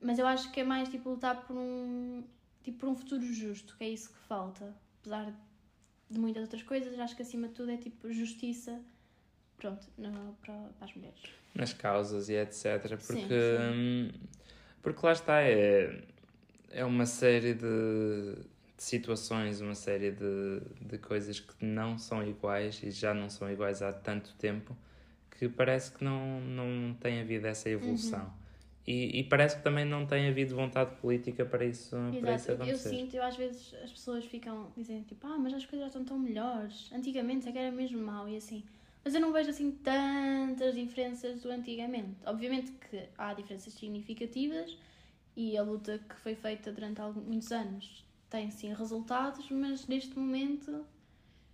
[0.00, 2.22] Mas eu acho que é mais tipo lutar por um,
[2.62, 4.74] tipo, por um futuro justo, que é isso que falta.
[5.00, 5.36] Apesar de
[6.10, 8.80] muitas outras coisas, acho que acima de tudo é tipo justiça
[9.56, 11.20] pronto, no, para, para as mulheres.
[11.54, 12.80] Nas causas e etc.
[12.88, 13.34] Porque, sim, sim.
[13.74, 14.10] Hum,
[14.82, 16.02] porque lá está, é,
[16.70, 18.34] é uma série de,
[18.76, 23.50] de situações, uma série de, de coisas que não são iguais e já não são
[23.50, 24.76] iguais há tanto tempo
[25.30, 28.24] que parece que não, não tem havido essa evolução.
[28.24, 28.43] Uhum.
[28.86, 32.20] E, e, parece que também não tem havido vontade política para isso, Exato.
[32.20, 32.72] para isso acontecer.
[32.72, 35.86] Eu sinto, eu às vezes as pessoas ficam dizendo tipo, ah, mas as coisas já
[35.86, 36.90] estão tão melhores.
[36.92, 38.62] Antigamente é que era mesmo mau e assim.
[39.02, 42.16] Mas eu não vejo assim tantas diferenças do antigamente.
[42.26, 44.76] Obviamente que há diferenças significativas
[45.34, 50.18] e a luta que foi feita durante alguns, muitos anos tem sim resultados, mas neste
[50.18, 50.84] momento,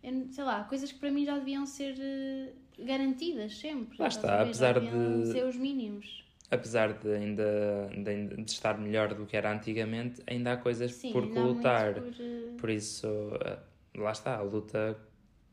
[0.02, 3.98] eu, sei lá, coisas que para mim já deviam ser eh, garantidas sempre.
[3.98, 5.26] Lá está, apesar de.
[5.30, 6.19] ser os mínimos
[6.50, 11.12] apesar de ainda de, de, estar melhor do que era antigamente, ainda há coisas Sim,
[11.12, 11.94] por lutar.
[11.94, 12.12] Por...
[12.18, 12.70] Eh, por...
[12.70, 13.06] isso,
[13.44, 13.58] eh,
[13.96, 14.96] lá está, a luta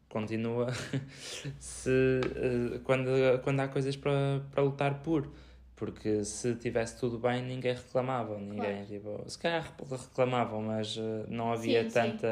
[0.09, 0.67] continua
[1.59, 1.91] se,
[2.35, 3.09] eh, quando,
[3.43, 5.31] quando há coisas para, para lutar por.
[5.75, 8.35] Porque se tivesse tudo bem, ninguém reclamava.
[8.39, 8.85] Ninguém, claro.
[8.87, 12.27] tipo, se calhar reclamavam, mas não havia sim, tanta.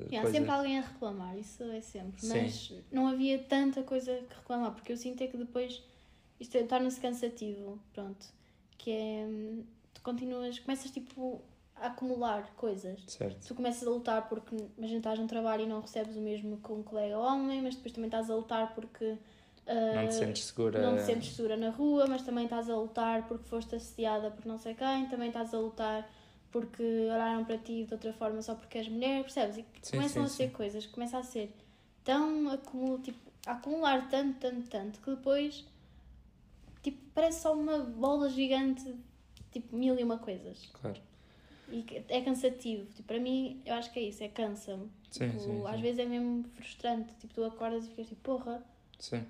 [0.00, 0.08] Sim.
[0.08, 0.28] Coisa...
[0.28, 2.26] Há sempre alguém a reclamar, isso é sempre.
[2.26, 2.82] Mas sim.
[2.90, 5.82] não havia tanta coisa que reclamar, porque eu sinto é que depois
[6.40, 8.26] isto é, torna-se cansativo, pronto.
[8.78, 9.26] Que é.
[9.92, 10.58] Tu continuas.
[10.58, 11.42] Começas tipo
[11.76, 13.00] a acumular coisas.
[13.06, 13.46] Certo.
[13.46, 16.74] Tu começas a lutar porque, imagina, estás num trabalho e não recebes o mesmo com
[16.74, 19.04] um colega homem, mas depois também estás a lutar porque.
[19.04, 20.80] Uh, não te sentes segura.
[20.80, 24.46] Não te sentes segura na rua, mas também estás a lutar porque foste assediada por
[24.46, 26.10] não sei quem, também estás a lutar
[26.50, 29.58] porque olharam para ti de outra forma só porque és mulher, percebes?
[29.58, 30.54] E sim, começam sim, a ser sim.
[30.54, 31.54] coisas, começa a ser
[32.02, 35.64] tão acumulo, tipo, a acumular tanto, tanto, tanto que depois
[36.82, 38.94] tipo, parece só uma bola gigante,
[39.50, 40.68] tipo, mil e uma coisas.
[40.72, 41.00] Claro.
[41.68, 42.86] E é cansativo.
[42.86, 44.90] Tipo, para mim, eu acho que é isso, é cansa-me.
[45.10, 45.82] Sim, tipo, sim, às sim.
[45.82, 47.12] vezes é mesmo frustrante.
[47.18, 48.62] Tipo, tu acordas e ficas tipo, porra.
[48.98, 49.24] Sim.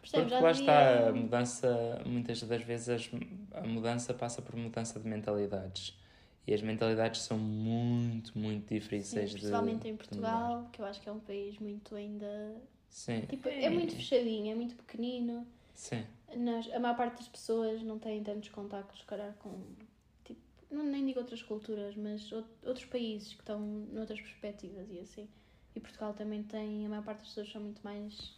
[0.00, 0.28] Percebes?
[0.30, 3.10] Porque lá está, a mudança, muitas das vezes
[3.52, 5.98] a mudança passa por mudança de mentalidades.
[6.46, 11.00] E as mentalidades são muito, muito difíceis Sim, principalmente de, em Portugal, que eu acho
[11.00, 12.56] que é um país muito ainda.
[12.88, 13.20] Sim.
[13.28, 15.46] Tipo, é muito fechadinho, é muito pequenino.
[15.78, 16.04] Sim.
[16.36, 19.62] Nas, a maior parte das pessoas não têm tantos contactos, calhar, com.
[20.24, 25.28] Tipo, não, nem digo outras culturas, mas outros países que estão noutras perspectivas e assim.
[25.76, 26.84] E Portugal também tem.
[26.84, 28.36] A maior parte das pessoas são muito mais.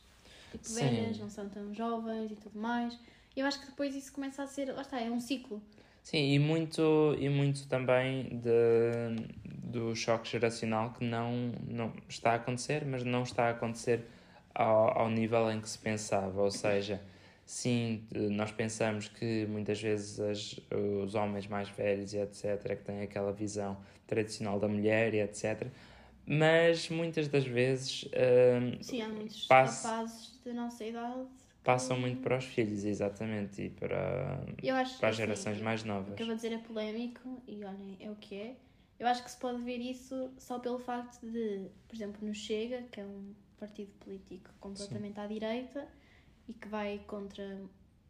[0.50, 0.80] Tipo, Sim.
[0.84, 2.96] velhas, não são tão jovens e tudo mais.
[3.34, 4.70] E eu acho que depois isso começa a ser.
[4.74, 5.62] Lá está, é um ciclo.
[6.02, 12.34] Sim, e muito, e muito também de, do choque geracional que não, não está a
[12.34, 14.04] acontecer, mas não está a acontecer
[14.54, 16.42] ao, ao nível em que se pensava.
[16.42, 17.00] Ou seja,
[17.50, 20.60] Sim, nós pensamos que muitas vezes as,
[21.02, 22.62] os homens mais velhos e etc.
[22.62, 25.66] Que têm aquela visão tradicional da mulher e etc.
[26.24, 28.04] Mas muitas das vezes.
[28.04, 31.26] Uh, Sim, há muitos pass rapazes da nossa idade.
[31.64, 34.40] Passam muito para os filhos, exatamente, e para,
[35.00, 36.12] para as gerações assim, mais novas.
[36.12, 38.54] O que eu vou dizer é polémico, e olhem, é o que é.
[38.96, 42.84] Eu acho que se pode ver isso só pelo facto de, por exemplo, no Chega,
[42.92, 45.20] que é um partido político completamente Sim.
[45.20, 45.88] à direita,
[46.50, 47.60] e que vai contra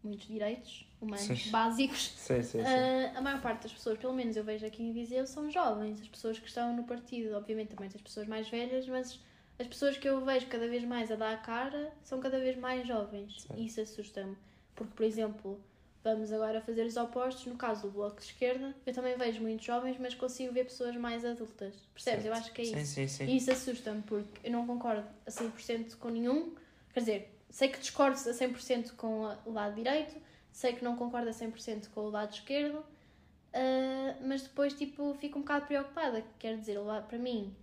[0.02, 1.50] muitos direitos humanos sim.
[1.50, 2.14] básicos.
[2.16, 2.58] Sim, sim.
[2.58, 6.00] Uh, a maior parte das pessoas, pelo menos eu vejo aqui em Viseu, são jovens.
[6.00, 9.20] As pessoas que estão no partido, obviamente também as pessoas mais velhas, mas
[9.58, 12.56] as pessoas que eu vejo cada vez mais a dar a cara são cada vez
[12.56, 13.46] mais jovens.
[13.54, 14.36] E isso assusta-me.
[14.74, 15.60] Porque, por exemplo,
[16.02, 17.44] vamos agora fazer os opostos.
[17.44, 20.96] No caso do Bloco de Esquerda, eu também vejo muitos jovens, mas consigo ver pessoas
[20.96, 21.74] mais adultas.
[21.92, 22.22] Percebes?
[22.22, 22.26] Certo.
[22.26, 22.76] Eu acho que é isso.
[22.78, 23.24] Sim, sim, sim.
[23.26, 26.54] E isso assusta-me, porque eu não concordo a 100% com nenhum.
[26.94, 30.14] Quer dizer, sei que discordo a 100% com o lado direito,
[30.52, 35.38] sei que não concordo a 100% com o lado esquerdo, uh, mas depois tipo, fico
[35.38, 36.24] um bocado preocupada.
[36.38, 37.54] Quer dizer, para mim,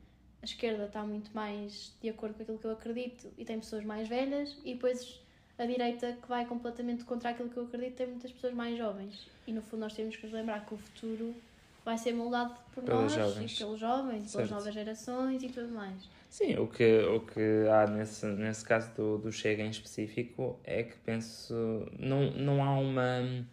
[0.42, 3.84] a esquerda está muito mais de acordo com aquilo que eu acredito e tem pessoas
[3.84, 5.20] mais velhas, e depois
[5.58, 9.28] a direita que vai completamente contra aquilo que eu acredito tem muitas pessoas mais jovens.
[9.48, 11.36] E no fundo nós temos que nos lembrar que o futuro
[11.84, 13.54] vai ser moldado por nós jovens.
[13.54, 14.36] e pelos jovens, certo.
[14.36, 16.17] pelas novas gerações e tudo mais.
[16.30, 20.84] Sim, o que, o que há nesse, nesse caso do, do Chega em específico é
[20.84, 21.54] que penso.
[21.98, 23.46] Não, não há uma.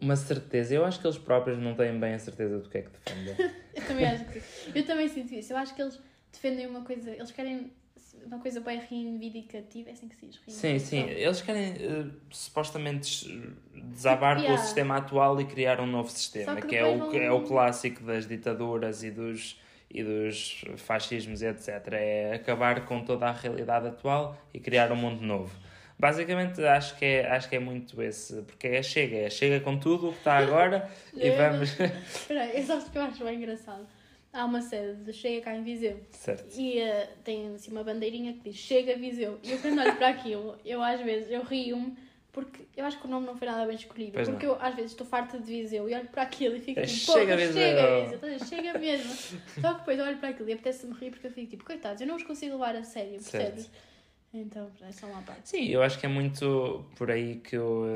[0.00, 0.74] Uma certeza.
[0.74, 3.34] Eu acho que eles próprios não têm bem a certeza do que é que defendem.
[3.74, 4.42] eu também acho que
[4.78, 5.52] Eu também sinto isso.
[5.52, 6.00] Eu acho que eles
[6.32, 7.10] defendem uma coisa.
[7.10, 7.72] Eles querem
[8.26, 10.40] uma coisa bem reivindicativa, é assim que se diz?
[10.48, 11.00] Sim, sim.
[11.08, 13.26] Eles querem uh, supostamente
[13.74, 14.60] desabar com Yeah.
[14.60, 18.02] o sistema atual e criar um novo sistema, que que, é, o, é o clássico
[18.04, 21.68] das ditaduras e dos, e dos fascismos etc.
[21.92, 25.54] É acabar com toda a realidade atual e criar um mundo novo.
[25.98, 29.76] Basicamente, acho que é, acho que é muito esse, porque é chega, é chega com
[29.78, 31.70] tudo o que está agora e vamos.
[32.06, 33.84] Espera aí, eu sabes o que eu acho bem engraçado?
[34.32, 36.54] Há uma sede de Chega cá em Viseu certo.
[36.56, 39.40] e eh, tem assim uma bandeirinha que diz Chega Viseu.
[39.42, 41.96] E eu quando olho para aquilo, eu às vezes eu rio-me
[42.38, 44.12] porque eu acho que o nome não foi nada bem escolhido.
[44.12, 44.54] Pois porque não.
[44.54, 47.12] eu às vezes estou farta de Viseu e olho para aquilo e fico É, tipo,
[47.12, 47.36] Chega.
[47.36, 49.12] Chega Viseu, chega mesmo.
[49.60, 52.06] Só que depois olho para aquilo e apetece-me rir porque eu fico tipo, coitados, eu
[52.06, 53.42] não os consigo levar a sério, Certo.
[53.42, 53.70] percebes?
[54.32, 55.48] Então, é só uma parte.
[55.48, 57.86] Sim, eu acho que é muito por aí que, eu,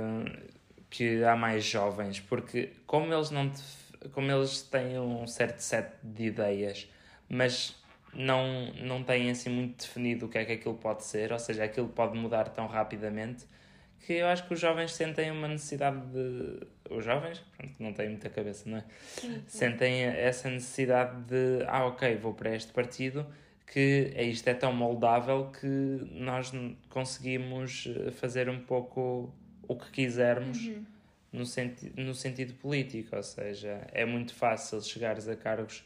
[0.91, 3.49] que há mais jovens, porque como eles não
[4.11, 6.91] como eles têm um certo set de ideias,
[7.29, 7.77] mas
[8.13, 11.63] não, não têm assim muito definido o que é que aquilo pode ser, ou seja,
[11.63, 13.45] aquilo pode mudar tão rapidamente
[14.07, 16.67] que eu acho que os jovens sentem uma necessidade de.
[16.91, 18.85] Os jovens, pronto, não têm muita cabeça, não é?
[19.47, 23.27] Sentem essa necessidade de ah ok vou para este partido
[23.67, 25.67] que é isto é tão moldável que
[26.11, 26.53] nós
[26.91, 29.33] conseguimos eh, fazer um pouco
[29.67, 30.85] o que quisermos Uhum.
[31.33, 35.83] no, senti no sentido político ou seja é muito fácil chegares a cargos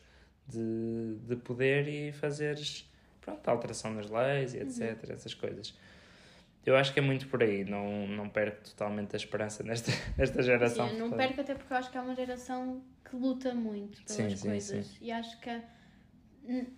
[0.48, 5.72] de, de poder e fazeres pronto alteração das leis e etc essas coisas
[6.66, 10.42] eu acho que é muito por aí não não perco totalmente a esperança nesta nesta
[10.42, 14.02] geração Sim, não perco até porque eu acho que é uma geração que luta muito
[14.02, 14.86] pelas Sim, sim, coisas.
[14.86, 14.96] sim.
[15.00, 15.62] E acho que a,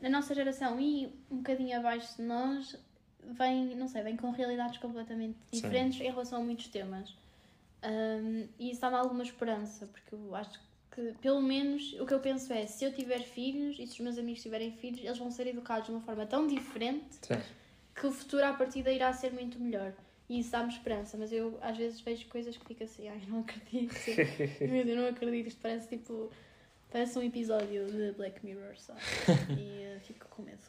[0.02, 2.78] a nossa geração e um bocadinho abaixo de nós
[3.24, 7.16] vem, não sei, vem com realidades completamente diferentes em relação a muitos temas.
[7.82, 12.20] Um, e isso dá-me alguma esperança, porque eu acho que, pelo menos, o que eu
[12.20, 15.30] penso é: se eu tiver filhos e se os meus amigos tiverem filhos, eles vão
[15.30, 17.18] ser educados de uma forma tão diferente.
[17.98, 19.92] Que o futuro à partida irá ser muito melhor.
[20.28, 23.40] E isso dá-me esperança, mas eu às vezes vejo coisas que fico assim, ai, não
[23.40, 23.94] acredito.
[24.60, 26.30] Meu Deus, eu não acredito, isto parece tipo.
[26.90, 28.94] Parece um episódio de Black Mirror, só.
[29.58, 30.62] E eh, fico com medo.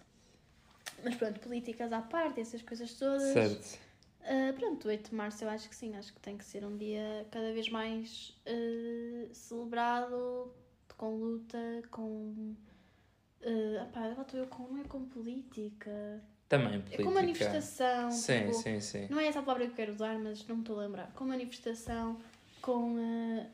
[1.03, 3.21] Mas pronto, políticas à parte, essas coisas todas.
[3.33, 3.79] certo
[4.23, 6.65] Ah, pronto, o 8 de março eu acho que sim, acho que tem que ser
[6.65, 10.53] um dia cada vez mais ah, celebrado,
[10.97, 11.57] com luta,
[11.89, 12.55] com.
[13.41, 14.63] Uh, opá, eu com.
[14.67, 16.21] Não é com política.
[16.49, 17.03] Também É política.
[17.03, 18.11] com manifestação.
[18.11, 19.07] Sim, tipo, sim, sim.
[19.09, 21.11] Não é essa a palavra que eu quero usar, mas não me estou a lembrar.
[21.15, 22.19] Com manifestação,
[22.61, 23.45] com ah,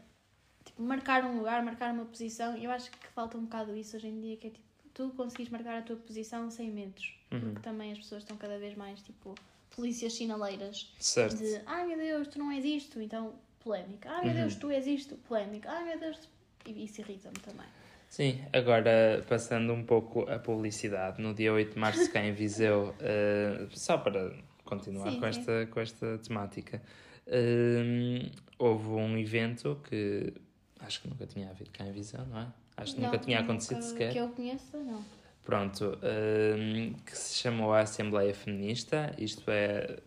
[0.64, 2.56] tipo, marcar um lugar, marcar uma posição.
[2.58, 5.50] Eu acho que falta um bocado isso hoje em dia, que é tipo, tu conseguis
[5.50, 7.20] marcar a tua posição sem medos.
[7.32, 7.40] Uhum.
[7.42, 9.36] Porque também as pessoas estão cada vez mais tipo
[9.76, 11.36] polícias sinaleiras Certo.
[11.36, 14.10] de ai meu Deus, tu não és isto, então polémica.
[14.10, 14.40] Ai meu Uhum.
[14.42, 15.70] Deus, tu és isto, polémica.
[15.70, 16.30] Ai meu Deus, tu...
[16.66, 17.68] e isso irrita-me também.
[18.08, 22.96] Sim, agora passando um pouco a publicidade, no dia 8 de março cá em Viseu,
[23.00, 24.32] eh, só para
[24.64, 26.82] continuar Sim, com, esta, com esta temática,
[27.28, 30.34] eh, houve um evento que
[30.80, 32.48] acho que nunca tinha havido cá em Viseu, não é?
[32.78, 34.12] Acho que nunca Não, tinha acontecido nunca sequer.
[34.14, 35.04] Que eu conheça, não.
[35.44, 39.98] Pronto, eh, que se chamou a Assembleia Feminista, isto é,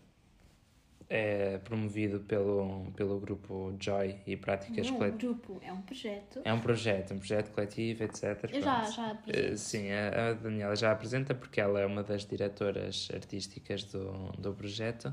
[1.09, 5.35] é promovido pelo, pelo grupo Joy e Práticas Não é um Coletivas.
[5.37, 6.41] grupo, é um projeto.
[6.45, 8.23] É um projeto, um projeto coletivo, etc.
[8.51, 8.95] Eu já, Pronto.
[8.95, 9.57] já Eh, apresento.
[9.57, 14.53] Sim, a, a Daniela já apresenta porque ela é uma das diretoras artísticas do, do
[14.53, 15.11] projeto.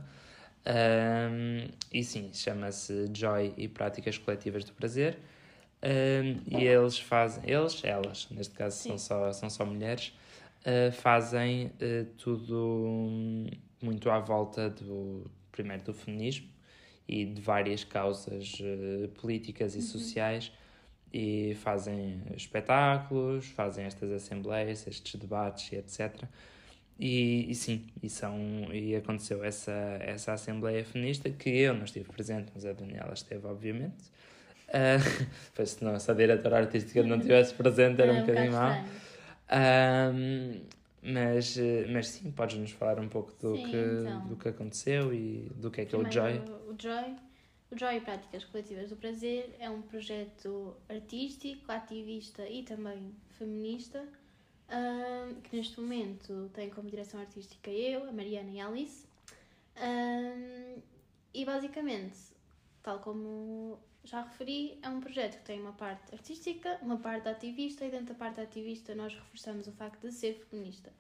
[0.64, 5.18] Ahm, e sim, chama-se Joy e Práticas Coletivas do Prazer.
[5.82, 10.12] Ahm, e eles fazem, eles, elas, neste caso são só, são só mulheres,
[10.64, 13.46] ah, fazem eh, tudo
[13.80, 16.46] muito à volta do, primeiro do feminismo
[17.08, 20.52] e de várias causas eh, políticas e sociais
[21.12, 26.24] e fazem espetáculos, fazem estas assembleias, estes debates e etc.
[26.98, 28.38] E, e sim, e, são,
[28.72, 33.46] e aconteceu essa, essa assembleia feminista que eu não estive presente, mas a Daniela esteve,
[33.46, 34.04] obviamente.
[34.68, 38.72] Uh, pois se, não, se a diretora artística não estivesse presente era um bocadinho mal.
[38.72, 39.06] estranho.
[41.02, 44.26] Mas, eh, mas sim, podes-nos falar um pouco do, Sim, que, então.
[44.26, 46.56] do que aconteceu e do que é que é o Primeiro, Joy.
[46.68, 47.16] O Joy.
[47.70, 54.06] O Joy Práticas Coletivas do Prazer é um projeto artístico, ativista e também feminista,
[55.42, 59.04] que neste momento tem como direção artística eu, a Mariana e a Alice.
[61.34, 62.16] E basicamente,
[62.84, 67.84] tal como já referi, é um projeto que tem uma parte artística, uma parte ativista
[67.84, 70.92] e dentro da parte ativista nós reforçamos o facto de ser feminista.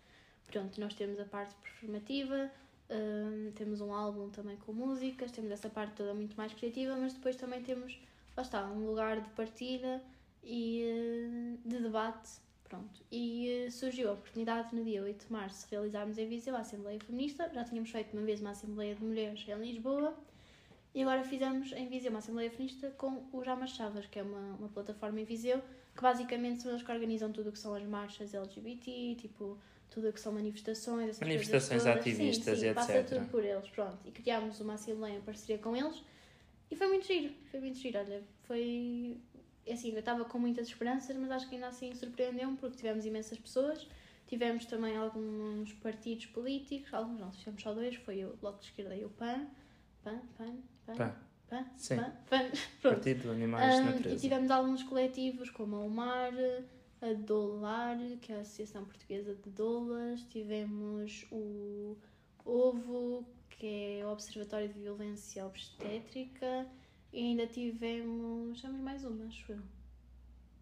[0.48, 2.50] Pronto, nós temos a parte performativa,
[2.90, 7.12] hum, temos um álbum também com músicas, temos essa parte toda muito mais criativa, mas
[7.12, 7.98] depois também temos,
[8.36, 10.02] lá está, um lugar de partilha
[10.42, 13.00] e hum, de debate Pronto.
[13.12, 16.58] E uh, surgiu a oportunidade no dia 8 de março de realizarmos em Viseu a
[16.58, 17.48] Assembleia Feminista.
[17.54, 20.12] Já tínhamos feito uma vez uma Assembleia de Mulheres em Lisboa
[20.96, 24.56] e agora fizemos em Viseu uma Assembleia Feminista com o Jamas Chavas, que é uma,
[24.56, 25.60] uma plataforma em Viseu,
[25.94, 29.58] que basicamente são eles que organizam tudo o que são as marchas LGBT, tipo,
[29.90, 33.18] tudo o que são manifestações, essas manifestações ativistas sim, sim, e passa etc.
[33.18, 33.98] tudo por eles, pronto.
[34.06, 36.02] E criámos uma Assembleia em parceria com eles
[36.70, 39.18] e foi muito giro, foi muito giro, olha, foi...
[39.70, 43.36] Assim, eu estava com muitas esperanças, mas acho que ainda assim surpreendeu-me porque tivemos imensas
[43.36, 43.86] pessoas,
[44.26, 48.96] tivemos também alguns partidos políticos, alguns não, tivemos só dois, foi o Bloco de Esquerda
[48.96, 49.46] e o PAN,
[50.06, 51.16] PAN, PAN, PAN, Pá,
[51.48, 51.96] PAN, Sim.
[51.96, 52.94] PAN, PAN, pronto.
[52.94, 54.20] Partido Animais de Um, e Natureza.
[54.20, 56.32] tivemos alguns coletivos como a UMAR,
[57.02, 61.96] a Dolar, que é a Associação Portuguesa de Doulas, tivemos o
[62.44, 66.66] OVO, que é o Observatório de Violência Obstétrica,
[67.12, 68.60] e ainda tivemos.
[68.60, 69.58] Temos mais uma, acho eu.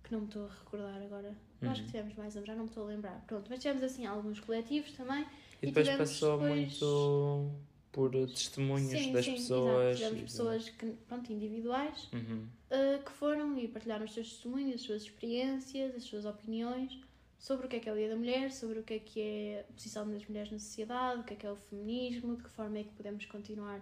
[0.02, 1.34] Que não me estou a recordar agora.
[1.62, 1.92] Eu acho que Uhum.
[1.92, 3.24] tivemos mais uma, já não me estou a lembrar.
[3.26, 5.22] Pronto, mas tivemos assim alguns coletivos também.
[5.22, 5.26] E
[5.62, 7.50] e depois tivemos passou depois- muito
[7.94, 10.00] por testemunhos sim, das sim, pessoas.
[10.00, 12.48] e- pessoas que, pronto, individuais Uhum.
[12.70, 16.98] uh, que foram e partilharam os seus testemunhos, as suas experiências, as suas opiniões
[17.38, 19.20] sobre o que é que é o Dia da Mulher, sobre o que é que
[19.20, 22.42] é a posição das mulheres na sociedade, o que é que é o feminismo, de
[22.42, 23.80] que forma é que podemos continuar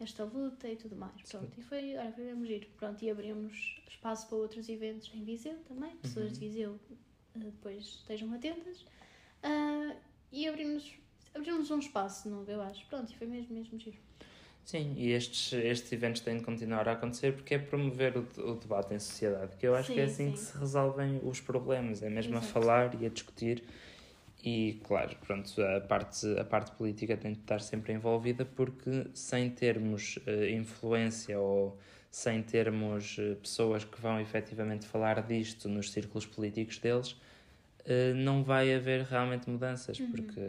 [0.00, 1.20] esta luta e tudo mais.
[1.28, 2.66] Pronto, e foi, olha, foi mesmo giro.
[2.78, 6.72] Pronto, e abrimos espaço para outros eventos em Viseu também, pessoas de Viseu
[7.34, 8.80] uh, depois estejam atentas.
[9.44, 9.94] Uh,
[10.32, 10.94] e abrimos,
[11.34, 12.84] abrimos um espaço novo, eu acho.
[12.86, 13.96] Pronto, e foi mesmo, mesmo giro.
[14.64, 18.54] Sim, e estes, estes eventos têm de continuar a acontecer porque é promover o, o
[18.54, 20.32] debate em sociedade, que eu acho que é Sim, assim sim.
[20.32, 22.52] que se resolvem os problemas, é mesmo a Exato.
[22.52, 23.64] falar e a discutir.
[24.42, 29.50] E, claro, pronto, a parte, a parte política tem de estar sempre envolvida porque sem
[29.50, 31.78] termos eh, influência ou
[32.10, 37.16] sem termos eh, pessoas que vão efetivamente falar disto nos círculos políticos deles,
[37.84, 40.40] eh, não vai haver realmente mudanças, porque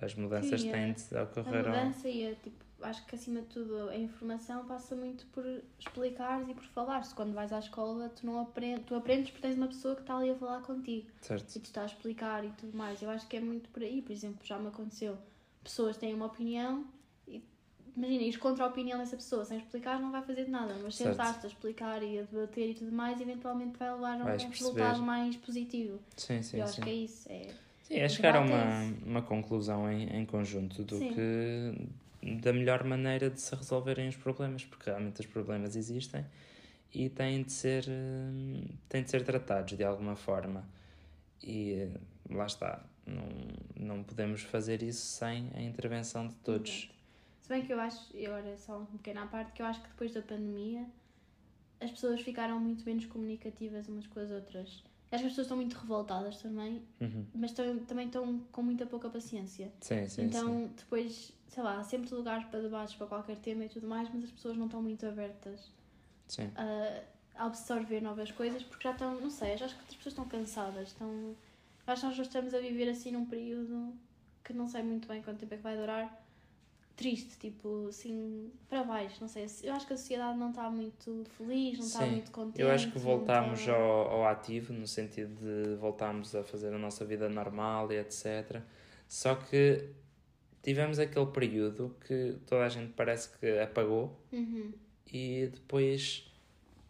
[0.00, 0.72] as mudanças Sim, é.
[0.72, 3.96] têm de A ocorrer ao- mudança e a, tipo, acho que acima de tudo a
[3.96, 5.44] informação passa muito por
[5.78, 7.02] explicares e por falar.
[7.04, 10.02] Se quando vais à escola tu não aprendes, tu aprendes porque tens uma pessoa que
[10.02, 11.56] está ali a falar contigo certo?
[11.56, 13.00] e tu está a explicar e tudo mais.
[13.00, 15.16] Eu acho que é muito por aí, por exemplo, já me aconteceu.
[15.64, 16.86] Pessoas têm uma opinião
[17.26, 17.42] e
[17.96, 20.94] imagina, ir contra a opinião dessa pessoa sem explicar não vai fazer de nada, mas
[20.96, 21.12] Certo.
[21.16, 25.02] sentar-te a explicar e a debater e tudo mais, eventualmente vai levar a um resultado
[25.02, 25.98] mais positivo.
[26.16, 26.82] Sim, sim, eu acho sim.
[26.82, 27.28] que é isso.
[27.32, 27.54] É...
[27.86, 31.14] Sim, é chegar a uma, uma conclusão em, em conjunto do Sim.
[31.14, 31.88] que
[32.42, 36.26] da melhor maneira de se resolverem os problemas, porque realmente os problemas existem
[36.92, 40.68] e têm de ser, hum, têm de ser tratados de alguma forma.
[41.40, 41.90] E eh,
[42.28, 43.28] lá está, não,
[43.76, 46.70] não podemos fazer isso sem a intervenção de todos.
[46.70, 46.96] Exato.
[47.42, 49.80] Se bem que eu acho, e agora só um pequeno à parte, que eu acho
[49.80, 50.84] que depois da pandemia
[51.80, 54.82] as pessoas ficaram muito menos comunicativas umas com as outras.
[55.10, 57.24] Acho que as pessoas estão muito revoltadas também, Uhum.
[57.34, 59.72] mas estão, também estão com muita pouca paciência.
[59.80, 63.68] Sim, sim, então, depois, sei lá, há sempre lugares para debates para qualquer tema e
[63.68, 65.60] tudo mais, mas as pessoas não estão muito abertas
[66.26, 66.46] sim.
[66.48, 66.52] sim.
[66.56, 67.02] a,
[67.46, 70.88] absorver novas coisas porque já estão, não sei, acho que as pessoas estão cansadas.
[70.88, 71.36] Estão,
[71.86, 73.94] acho que nós já estamos a viver assim num período
[74.42, 76.25] que não sei muito bem quanto tempo é que vai durar.
[76.96, 79.46] Triste, tipo, assim, para baixo, não sei.
[79.62, 82.60] Eu acho que a sociedade não está muito feliz, não está muito contente.
[82.60, 86.78] Eu acho que voltámos está- ao, ao ativo, no sentido de voltarmos a fazer a
[86.78, 88.62] nossa vida normal e etc.
[89.06, 89.90] Só que
[90.62, 94.72] tivemos aquele período que toda a gente parece que apagou Uhum.
[95.12, 96.22] e depois.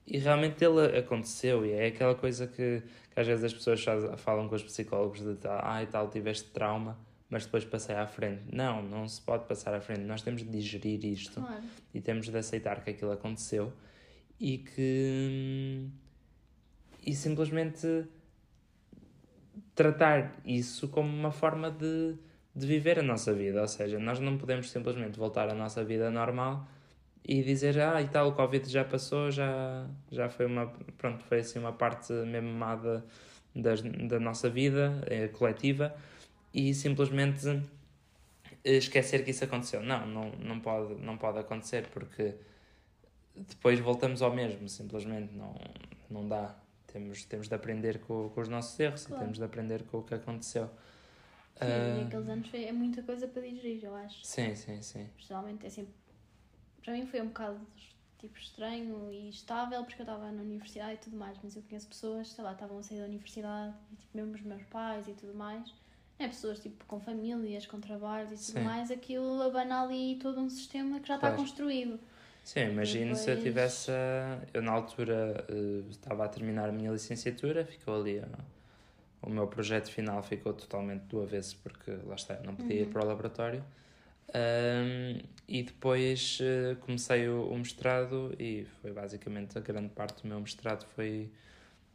[0.07, 2.81] E realmente ele aconteceu, e é aquela coisa que,
[3.12, 3.85] que às vezes as pessoas
[4.19, 6.97] falam com os psicólogos de ah, e tal, tiveste trauma,
[7.29, 8.43] mas depois passei à frente.
[8.53, 11.62] Não, não se pode passar à frente, nós temos de digerir isto Claro.
[11.93, 13.73] e temos de aceitar que aquilo aconteceu
[14.39, 15.89] e que
[17.05, 18.05] e simplesmente
[19.75, 22.17] tratar isso como uma forma de,
[22.55, 26.11] de viver a nossa vida, ou seja, nós não podemos simplesmente voltar à nossa vida
[26.11, 26.67] normal
[27.25, 30.67] e dizer, ah, e tal, o Covid já passou, já, já foi uma,
[30.99, 33.03] pronto, foi assim uma parte mesmo má da,
[34.09, 35.95] da nossa vida eh, coletiva
[36.57, 37.62] e simplesmente
[38.64, 39.83] esquecer que isso aconteceu.
[39.83, 42.35] Não, não, não, pode, não pode acontecer porque
[43.35, 45.55] depois voltamos ao mesmo, simplesmente não,
[46.11, 46.57] não dá.
[46.87, 49.23] Temos, temos de aprender com, com os nossos erros Claro.
[49.23, 50.66] e temos de aprender com o que aconteceu.
[50.66, 54.24] Sim, Ah, e aqueles anos foi, é muita coisa para digerir, eu acho.
[54.24, 55.07] sim, sim, sim.
[55.18, 55.93] Pessoalmente, é sempre.
[56.83, 57.61] Para mim foi um bocado
[58.18, 61.87] tipo estranho e estável porque eu estava na universidade e tudo mais, mas eu conheço
[61.89, 65.12] pessoas, sei lá, estavam a sair da universidade e tipo, mesmo os meus pais e
[65.12, 65.70] tudo mais.
[66.19, 68.64] É, pessoas tipo com famílias, com trabalhos e tudo Sim.
[68.64, 71.43] mais, aquilo abana ali todo um sistema que já está Claro.
[71.43, 72.01] construído.
[72.43, 73.91] Sim, imagino se eu depois- tivesse.
[74.55, 78.29] Eu, na altura, eh, estava a terminar a minha licenciatura, ficou ali a,
[79.21, 83.05] o meu projeto final ficou totalmente do avesso porque lá está, não podia ir para
[83.05, 83.64] o laboratório.
[85.49, 90.41] E depois uh, comecei o, o, mestrado e foi basicamente a grande parte do meu
[90.41, 91.31] mestrado foi,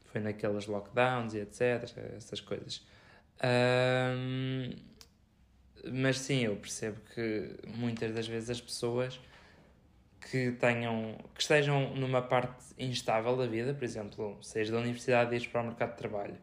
[0.06, 2.86] foi naqueles lockdowns e etc, essas coisas.
[3.44, 4.70] Um,
[5.92, 9.20] mas sim, eu percebo que muitas das vezes as pessoas
[10.30, 15.40] que tenham que estejam numa parte instável da vida, por exemplo, seja da universidade e
[15.40, 16.38] ir para o mercado de trabalho,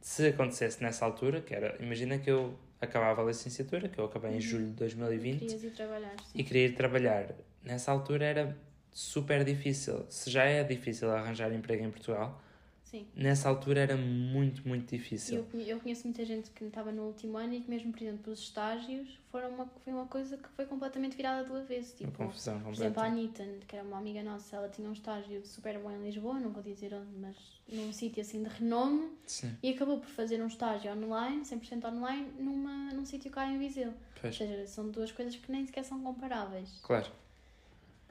[0.00, 4.30] se acontecesse nessa altura, que era, imagina que eu acabava a licenciatura, que eu acabei
[4.30, 4.40] em uhum.
[4.40, 5.42] julho de 2020.
[5.42, 6.38] E ir trabalhar, sim.
[6.38, 7.34] E queria ir trabalhar.
[7.62, 8.56] Nessa altura era
[8.90, 10.06] super difícil.
[10.08, 12.42] Se já é difícil arranjar emprego em Portugal,
[12.90, 13.06] Sim.
[13.14, 15.46] Nessa altura era muito, muito difícil.
[15.52, 18.32] Eu, eu conheço muita gente que estava no último ano e que mesmo, por exemplo,
[18.32, 21.96] os estágios foram uma, foi uma coisa que foi completamente virada do avesso.
[21.96, 22.76] Tipo, uma confusão completa.
[22.76, 25.90] Por exemplo, a Anitta, que era uma amiga nossa, ela tinha um estágio super bom
[25.90, 27.36] em Lisboa, não vou dizer onde, mas
[27.70, 29.12] num sítio assim de renome.
[29.26, 29.54] Sim.
[29.62, 33.92] E acabou por fazer um estágio online, 100% online, numa, num sítio cá em Viseu.
[34.18, 34.40] Pois.
[34.40, 36.80] Ou seja, são duas coisas que nem sequer são comparáveis.
[36.82, 37.12] Claro.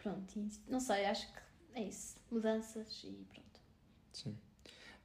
[0.03, 1.39] Pronto, não sei, acho que
[1.73, 2.15] é isso.
[2.30, 3.59] Mudanças e pronto.
[4.13, 4.38] Sim.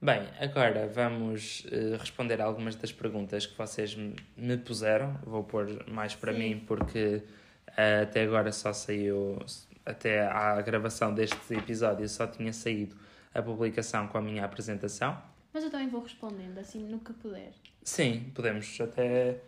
[0.04, 3.96] Bem, agora vamos uh, responder algumas das perguntas que vocês
[4.36, 5.16] me puseram.
[5.24, 6.38] Vou pôr mais para Sim.
[6.40, 7.22] mim porque
[7.68, 9.38] uh, até agora só saiu,
[9.86, 12.96] até à gravação deste episódio, só tinha saído
[13.32, 15.16] a publicação com a minha apresentação.
[15.52, 17.52] Mas eu também vou respondendo, assim, no que puder.
[17.84, 19.38] Sim, podemos até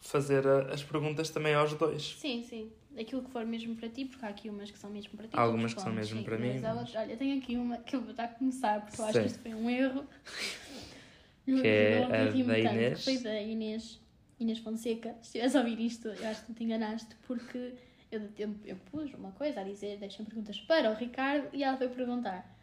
[0.00, 2.14] fazer a, as perguntas também aos dois.
[2.16, 5.16] Sim, sim aquilo que for mesmo para ti, porque há aqui umas que são mesmo
[5.16, 5.36] para ti.
[5.36, 6.58] Algumas que são mesmo sim, para mim.
[6.60, 6.94] Mas...
[6.94, 9.38] Olha, tenho aqui uma que eu vou dar a começar, porque eu acho que isto
[9.40, 10.06] foi um erro.
[11.44, 12.98] que é a da Inês.
[12.98, 14.00] Que foi da Inês,
[14.38, 15.14] Inês Fonseca.
[15.20, 17.74] Se estiveres a ouvir isto, eu acho que te enganaste, porque
[18.10, 21.76] eu, eu, eu pus uma coisa a dizer, deixem perguntas para o Ricardo, e ela
[21.76, 22.59] foi perguntar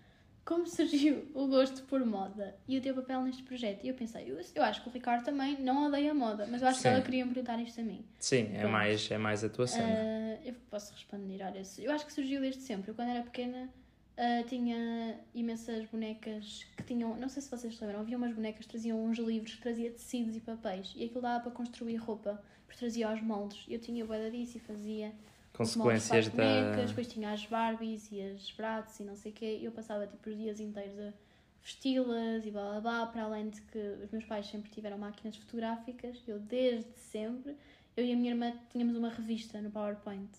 [0.47, 3.83] como surgiu o gosto por moda e o teu papel neste projeto?
[3.83, 6.69] E eu pensei, eu, eu acho que o Ricardo também não odeia moda, mas eu
[6.69, 6.83] acho Sim.
[6.83, 8.05] que ela queria me perguntar isto a mim.
[8.17, 9.89] Sim, é mais, é mais a tua cena.
[9.89, 12.89] Uh, eu posso responder, olha, eu acho que surgiu desde sempre.
[12.89, 13.69] Eu, quando era pequena,
[14.17, 18.61] uh, tinha imensas bonecas que tinham, não sei se vocês se lembram, havia umas bonecas
[18.61, 22.41] que traziam uns livros que trazia tecidos e papéis e aquilo dava para construir roupa,
[22.65, 23.65] porque trazia aos moldes.
[23.67, 25.13] Eu tinha o disso e fazia
[25.57, 26.85] consequências da.
[26.85, 29.59] Depois tinha as Barbies e as Bratz e não sei o quê.
[29.61, 31.13] Eu passava tipo os dias inteiros a
[31.61, 33.05] vesti-las e blá blá blá.
[33.07, 37.55] Para além de que os meus pais sempre tiveram máquinas fotográficas, eu desde sempre.
[37.95, 40.29] Eu e a minha irmã tínhamos uma revista no PowerPoint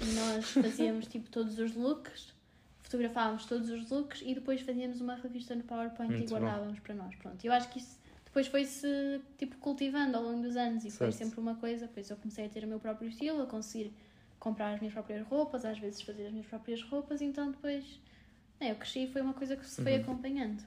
[0.00, 2.32] e nós fazíamos tipo todos os looks,
[2.82, 6.82] fotografávamos todos os looks e depois fazíamos uma revista no PowerPoint Muito e guardávamos bom.
[6.82, 7.14] para nós.
[7.16, 10.98] Pronto, eu acho que isso depois foi-se tipo cultivando ao longo dos anos e certo.
[10.98, 11.86] foi sempre uma coisa.
[11.86, 13.92] Depois eu comecei a ter o meu próprio estilo, a conseguir
[14.40, 18.00] comprar as minhas próprias roupas, às vezes fazer as minhas próprias roupas, então depois
[18.58, 20.00] é, eu cresci e foi uma coisa que se foi uhum.
[20.00, 20.64] acompanhando.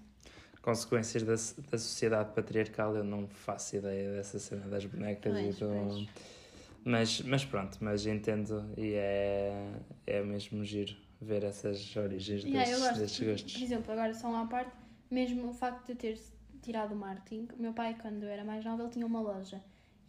[0.62, 1.34] Consequências da,
[1.72, 6.08] da sociedade patriarcal, eu não faço ideia dessa cena das bonecas pois, e do.
[6.86, 9.72] Mas, mas pronto, mas entendo e é,
[10.06, 13.54] é mesmo giro ver essas origens yeah, desses, gosto, desses gostos.
[13.54, 14.72] Por exemplo, agora só uma parte,
[15.10, 16.20] mesmo o facto de eu ter
[16.62, 19.62] tirado o marketing, o meu pai, quando eu era mais nova, ele tinha uma loja.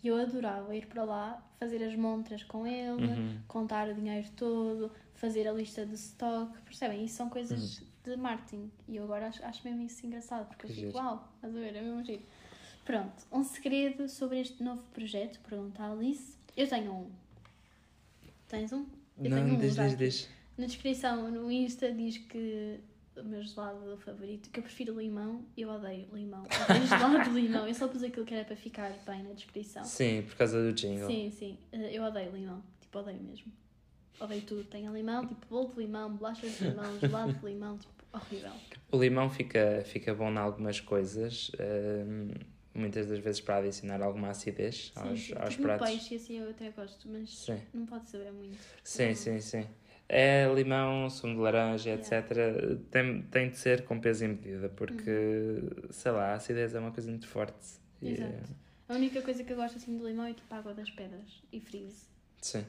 [0.05, 3.39] E eu adorava ir para lá, fazer as montras com ele, uhum.
[3.49, 7.07] contar o dinheiro todo, fazer a lista de stock, percebem?
[7.07, 7.87] Isso são coisas uhum.
[8.05, 8.71] de marketing.
[8.87, 11.59] E eu agora acho, acho mesmo isso engraçado, porque que eu fico, uau, estás a
[11.59, 12.23] ver, é mesmo giro.
[12.85, 16.37] Pronto, um segredo sobre este novo projeto, pergunta a Alice.
[16.55, 17.11] Eu tenho um.
[18.47, 18.85] Tens um?
[19.17, 20.29] Eu Não, tenho um, diz, diz, diz.
[20.59, 22.79] Na descrição no Insta diz que
[23.17, 26.43] o meu gelado favorito, que eu prefiro limão, eu odeio limão.
[26.43, 27.67] Odeio gelado de limão.
[27.67, 29.85] Eu só pus aquilo que era para ficar bem na descrição.
[29.85, 31.07] Sim, por causa do jingle.
[31.07, 31.59] Sim, sim.
[31.73, 32.63] Eh, eu odeio limão.
[32.81, 33.53] Tipo, odeio mesmo.
[34.21, 34.65] Odeio tudo.
[34.65, 38.53] Tenho limão, tipo, bolo de limão, bolachas de limão, gelado de limão, tipo, horrível.
[38.91, 41.51] O limão fica, fica bom em algumas coisas.
[41.61, 42.31] Um,
[42.75, 45.35] muitas das vezes para adicionar alguma acidez aos, sim, sim.
[45.39, 45.89] aos pratos.
[45.89, 47.61] Peixe, assim, eu até gosto, mas sim.
[47.73, 48.59] não pode saber muito.
[48.83, 49.65] Sim, sim, sim
[50.09, 52.31] é limão, sumo de laranja, etc.
[52.31, 52.77] Yeah.
[52.91, 55.91] Tem, tem de ser com peso e medida, porque, uhum.
[55.91, 57.79] sei lá, a acidez é uma coisa muito forte.
[58.03, 58.33] Exato.
[58.89, 58.93] E...
[58.93, 61.61] A única coisa que eu gosto assim de limão é tipo água das pedras e
[61.61, 62.05] freeze.
[62.41, 62.67] Sim.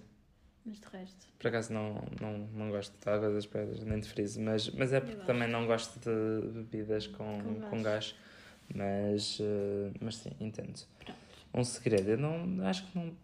[0.65, 1.27] Mas de resto.
[1.37, 4.93] Por acaso não, não, não gosto de água das pedras, nem de freeze, mas, mas
[4.93, 7.69] é porque também não gosto de bebidas com, com, gás.
[7.69, 8.15] com gás.
[8.73, 10.79] Mas, uh, mas sim, entendo.
[10.97, 11.19] Pronto.
[11.53, 13.15] Um segredo, eu não, acho que não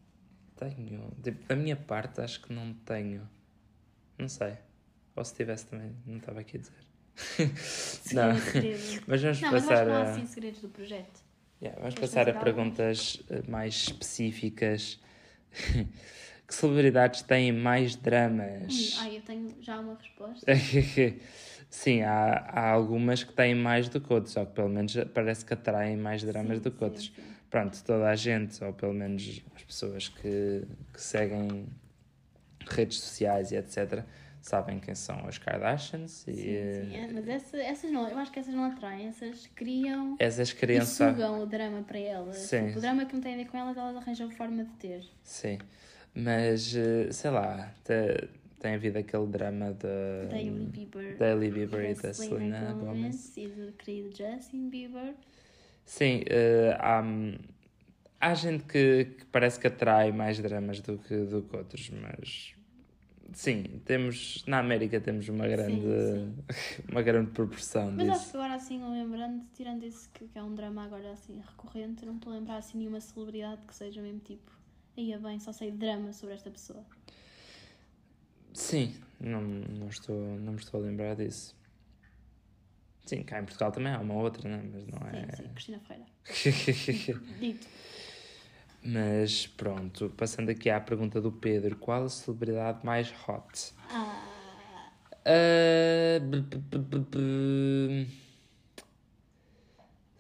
[0.56, 1.12] tenho.
[1.24, 3.28] Tipo, da minha parte, acho que não tenho.
[4.22, 4.54] Não sei.
[5.16, 7.54] Ou se tivesse também, não estava aqui a dizer.
[8.14, 8.34] não.
[9.08, 10.12] mas vamos não, passar mas a.
[10.12, 11.20] Assim, segredos do projeto.
[11.60, 15.00] Yeah, vamos passar a perguntas eh, mais específicas.
[16.48, 18.96] que celebridades têm mais dramas?
[18.96, 20.46] Hum, ah, eu tenho já uma resposta.
[21.70, 25.46] Sim, há, há algumas que têm mais do que outras, só que pelo menos parece
[25.46, 27.14] que atraem mais dramas Sim, do que sim, outros.
[27.16, 27.24] sim.
[27.50, 30.64] Pronto, toda a gente, ou pelo menos as pessoas que,
[30.94, 31.68] que seguem
[32.68, 34.04] redes sociais e etc.,
[34.42, 36.96] sabem quem são as Kardashians e Sim, sim.
[36.96, 40.56] É, mas essa- essas não, eu acho que essas não atraem, essas criam essas e
[40.56, 40.98] crianças.
[41.14, 42.38] sugam o drama para elas.
[42.38, 42.66] Sim.
[42.68, 45.04] Tipo, o drama que não tem a ver com elas, elas arranjam forma de ter.
[45.24, 45.60] Sim,
[46.16, 48.28] mas eh, sei lá, te-
[48.60, 51.18] tem havido aquele drama da Da Hailey Bieber.
[51.18, 53.38] da Hailey Bieber e da Selena Gomez.
[53.38, 55.14] e do querido Justin Bieber.
[55.86, 57.04] Sim, eh, há,
[58.22, 62.54] há gente que, que parece que atrai mais dramas do que, do que outros, mas
[63.34, 65.88] sim, temos na América temos uma grande,
[66.90, 68.32] uma grande proporção Mas acho disso.
[68.32, 72.16] que agora assim, lembrando, tirando esse que, que é um drama agora assim recorrente, não
[72.16, 74.52] estou a lembrar assim nenhuma celebridade que seja mesmo tipo,
[74.96, 76.86] ia bem, só sei drama sobre esta pessoa.
[78.54, 81.56] Sim, não, não, estou, não me estou a lembrar disso.
[83.06, 84.62] Sim, cá em Portugal também há uma outra, né?
[84.72, 85.36] mas não Sim, é.
[85.36, 86.10] sim, Cristina Ferreira.
[87.40, 87.68] Dito.
[88.84, 93.74] Mas pronto, passando aqui à pergunta do Pedro: qual a celebridade mais hot?
[93.90, 94.28] Ah,
[96.22, 98.08] b-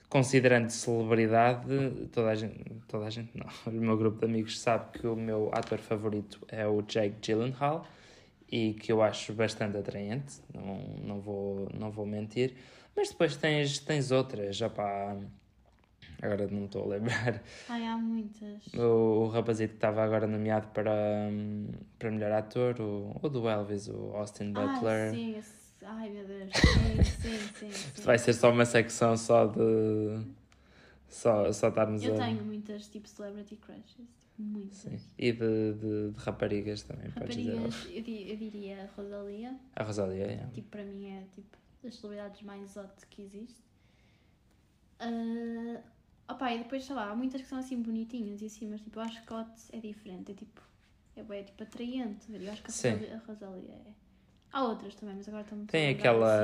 [0.09, 1.67] Considerando celebridade,
[2.11, 3.45] toda a gente, toda a gente não.
[3.65, 7.87] O meu grupo de amigos sabe que o meu ator favorito é o Jake Gyllenhaal
[8.51, 12.55] e que eu acho bastante atraente, não, não, vou, não vou mentir.
[12.93, 15.15] Mas depois tens, tens outras, opá,
[16.21, 17.41] agora não estou a lembrar.
[17.69, 18.67] ai, há muitas.
[18.73, 20.91] O, o rapazito que estava agora nomeado para,
[21.97, 25.09] para melhor ator, o, o do Elvis, o Austin Butler.
[25.09, 26.51] Ah, sim, esse- ai meu Deus.
[27.21, 28.01] Sim, sim, sim.
[28.03, 30.25] Vai ser só uma secção só de.
[31.09, 32.17] Só, só estarmos Eu a.
[32.25, 34.07] tenho muitas tipo celebrity crushes, tipo,
[34.41, 34.77] muitas.
[34.77, 34.97] Sim.
[35.17, 37.55] E de, de, de raparigas também, podes dizer.
[37.55, 40.47] Raparigas, eu, eu diria a Rosalia, A Rosalia, é.
[40.53, 43.59] tipo, para mim é tipo das celebridades mais hot que existe.
[44.99, 45.81] Ah,
[46.31, 48.99] opa, e depois, sei lá, há muitas que são assim bonitinhas e assim, mas tipo,
[48.99, 50.61] eu acho que hot é diferente, é tipo,
[51.15, 53.21] é, bué, tipo atraente, eu acho que a.
[53.27, 53.91] Rosalia, é.
[54.53, 56.35] Há outras também, mas agora estamos Tem aquela.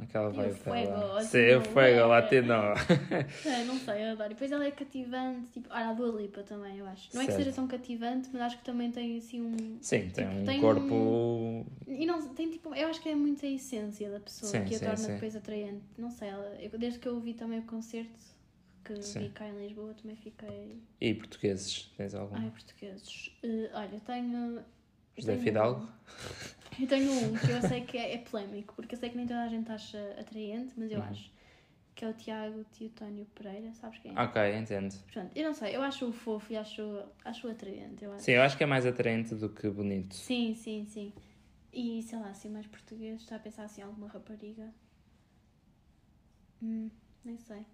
[0.00, 2.04] aquela Tem o vibe fuego, assim, Sim, o fuego é?
[2.04, 2.54] latino.
[3.44, 4.30] É, não sei, eu adoro.
[4.30, 7.08] E depois ela é cativante, tipo, ah, a Dua Lipa também, eu acho.
[7.12, 7.44] Não é que Certo.
[7.44, 9.78] seja tão cativante, mas acho que também tem assim um.
[9.80, 11.66] Sim, tem Tipo, um tem corpo.
[11.88, 14.76] E não, tem tipo, eu acho que é muito a essência da pessoa Sim, que
[14.76, 15.12] a sim, torna sim.
[15.14, 15.82] depois atraente.
[15.98, 18.33] Não sei, ela, eu, desde que eu ouvi também o concerto
[18.84, 19.20] que Sim.
[19.20, 20.82] vi cá em Lisboa, também fiquei.
[21.00, 22.36] E portugueses, tens algum?
[22.36, 23.30] Ai, portugueses.
[23.42, 24.62] Eh, olha, tenho.
[25.16, 25.80] José tenho Fidalgo?
[25.80, 25.94] um-
[26.82, 29.26] Eu tenho um que eu sei que é, é polémico, porque eu sei que nem
[29.26, 31.06] toda a gente acha atraente, mas eu Uhum.
[31.06, 31.32] acho.
[31.94, 34.20] Que é o Tiago Teotónio Pereira, sabes quem é?
[34.20, 34.92] Ok, entendo.
[35.04, 36.82] Portanto, eu não sei, eu acho-o fofo e acho,
[37.24, 38.04] acho atraente.
[38.04, 38.24] Eu acho.
[38.24, 40.12] Sim, eu acho que é mais atraente do que bonito.
[40.14, 41.12] Sim, sim, sim.
[41.72, 44.74] E sei lá, assim, mais português, está a pensar assim, alguma rapariga?
[46.62, 46.90] Hum,
[47.24, 47.64] nem sei.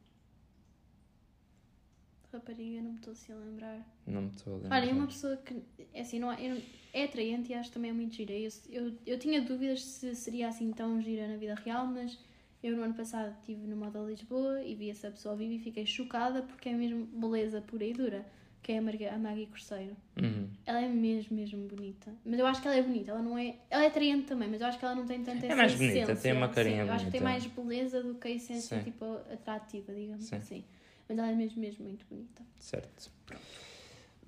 [2.32, 3.86] Rapariga, não me estou assim a lembrar.
[4.06, 4.76] Não me estou a lembrar.
[4.82, 5.56] Olha, é uma pessoa que
[5.92, 6.62] é assim, não é,
[6.92, 8.32] é atraente e acho que também é muito gira.
[8.32, 12.18] Eu, eu, eu tinha dúvidas se seria assim tão gira na vida real, mas
[12.62, 15.58] eu no ano passado estive no Moda Lisboa e vi essa pessoa ao vivo e
[15.58, 18.24] fiquei chocada porque é mesmo beleza pura e dura,
[18.62, 19.96] que é a, Marga, a Maggie Corseiro.
[20.22, 20.48] Uhum.
[20.66, 22.12] Ela é mesmo, mesmo bonita.
[22.24, 23.56] Mas eu acho que ela é bonita, ela não é.
[23.70, 25.74] Ela é atraente também, mas eu acho que ela não tem tanta É essa mais
[25.74, 26.16] bonita, essência.
[26.16, 27.40] tem uma carinha Sim, Eu acho que tem bonita.
[27.40, 28.84] mais beleza do que a essência, Sim.
[28.84, 30.36] tipo, atrativa, digamos Sim.
[30.36, 30.64] assim.
[31.11, 32.40] Mas ela é mesmo, mesmo muito bonita.
[32.61, 33.11] Certo.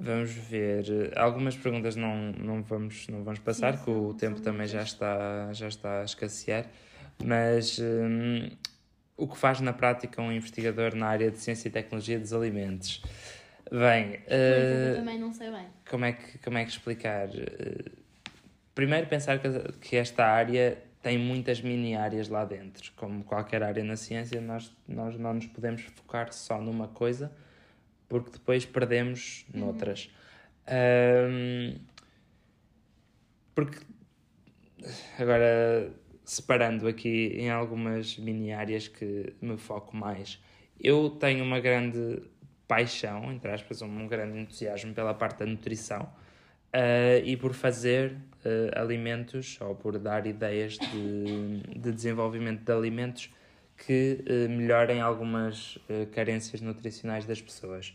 [0.00, 1.16] Vamos ver.
[1.16, 5.52] Algumas perguntas não, não, vamos, não vamos passar, Sim, que o tempo também já está,
[5.52, 6.66] já está a escassear.
[7.24, 8.50] Mas hum,
[9.16, 13.00] o que faz na prática um investigador na área de ciência e tecnologia dos alimentos?
[13.70, 15.68] Bem, Pois, eu eh, também não sei bem.
[15.88, 17.28] como, é que, como é que explicar?
[17.28, 17.92] Eh,
[18.74, 19.48] Primeiro, pensar que,
[19.80, 22.92] que esta área tem muitas mini áreas lá dentro.
[22.96, 27.32] Como qualquer área na ciência, nós, nós não nos podemos focar só numa coisa,
[28.08, 30.08] porque depois perdemos noutras.
[30.66, 31.76] Ahm,
[33.54, 33.78] porque,
[35.18, 35.92] agora,
[36.24, 40.40] separando aqui em algumas mini áreas que me foco mais,
[40.80, 42.22] eu tenho uma grande
[42.68, 46.08] paixão, entre aspas, um grande entusiasmo pela parte da nutrição
[46.72, 53.30] ah, e por fazer ah, alimentos ou por dar ideias de, de desenvolvimento de alimentos
[53.76, 57.94] que ah, melhorem algumas ah, carências nutricionais das pessoas.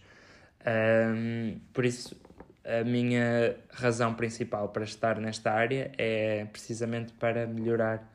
[0.65, 2.15] Ahm, por isso,
[2.65, 8.09] a minha razão principal para estar nesta área é precisamente para melhorar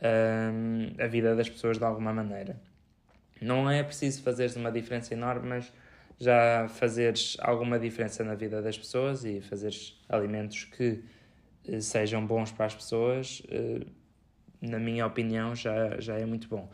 [0.00, 2.56] ahm, a vida das pessoas de alguma maneira.
[3.40, 5.72] Não é preciso fazeres uma diferença enorme, mas
[6.18, 11.02] já fazeres alguma diferença na vida das pessoas e fazeres alimentos que
[11.80, 13.86] sejam bons para as pessoas eh,
[14.60, 16.68] na minha opinião, já, já é muito bom.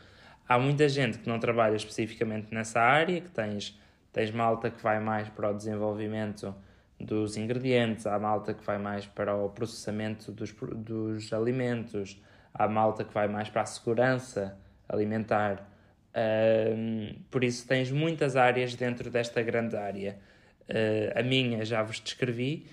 [0.49, 3.79] Há muita gente que não trabalha especificamente nessa área, que tens,
[4.13, 6.55] tens malta que vai mais para o desenvolvimento
[7.01, 12.21] dos ingredientes, há malta que vai mais para o processamento dos, dos alimentos,
[12.53, 14.57] há malta que vai mais para a segurança
[14.89, 15.69] alimentar.
[17.31, 20.17] Por isso tens muitas áreas dentro desta grande área.
[20.69, 22.67] Uh, a minha já vos descrevi,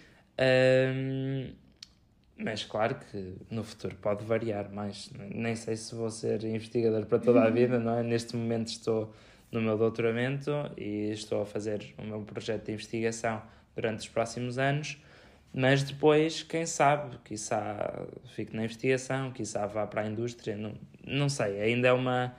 [2.43, 5.11] mas claro que no futuro pode variar mais.
[5.33, 8.03] Nem sei se vou ser investigador para toda a vida, não é?
[8.03, 9.13] Neste momento estou
[9.51, 13.41] no meu doutoramento e estou a fazer o meu projeto de investigação
[13.75, 14.97] durante os próximos anos,
[15.53, 20.73] mas depois, quem sabe, quizá fique na investigação, quizá vá para a indústria, não,
[21.05, 22.33] não sei, ainda é uma,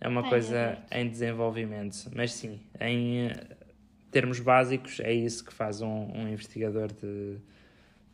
[0.00, 3.46] é uma coisa em desenvolvimento, mas sim, em eh,
[4.10, 7.38] termos básicos, é isso que faz um, um investigador de,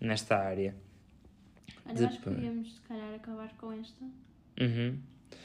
[0.01, 0.75] nesta área.
[1.89, 4.05] Olha, acho que podíamos, se calhar, acabar com esta.
[4.61, 4.99] Uhum.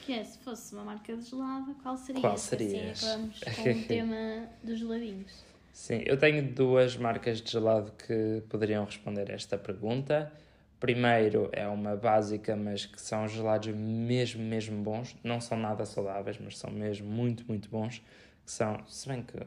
[0.06, 2.22] Que é, se fosse uma marca de gelado, qual seria?
[2.22, 2.92] Qual seria?
[2.92, 5.44] Assim, acabamos com o tema dos geladinhos.
[5.74, 10.32] Sim, eu tenho duas marcas de gelado que poderiam responder a esta pergunta.
[10.80, 15.16] Primeiro é uma básica, mas que são gelados mesmo, mesmo bons.
[15.24, 18.00] Não são nada saudáveis, mas são mesmo muito, muito bons.
[18.44, 19.38] Que são, se bem que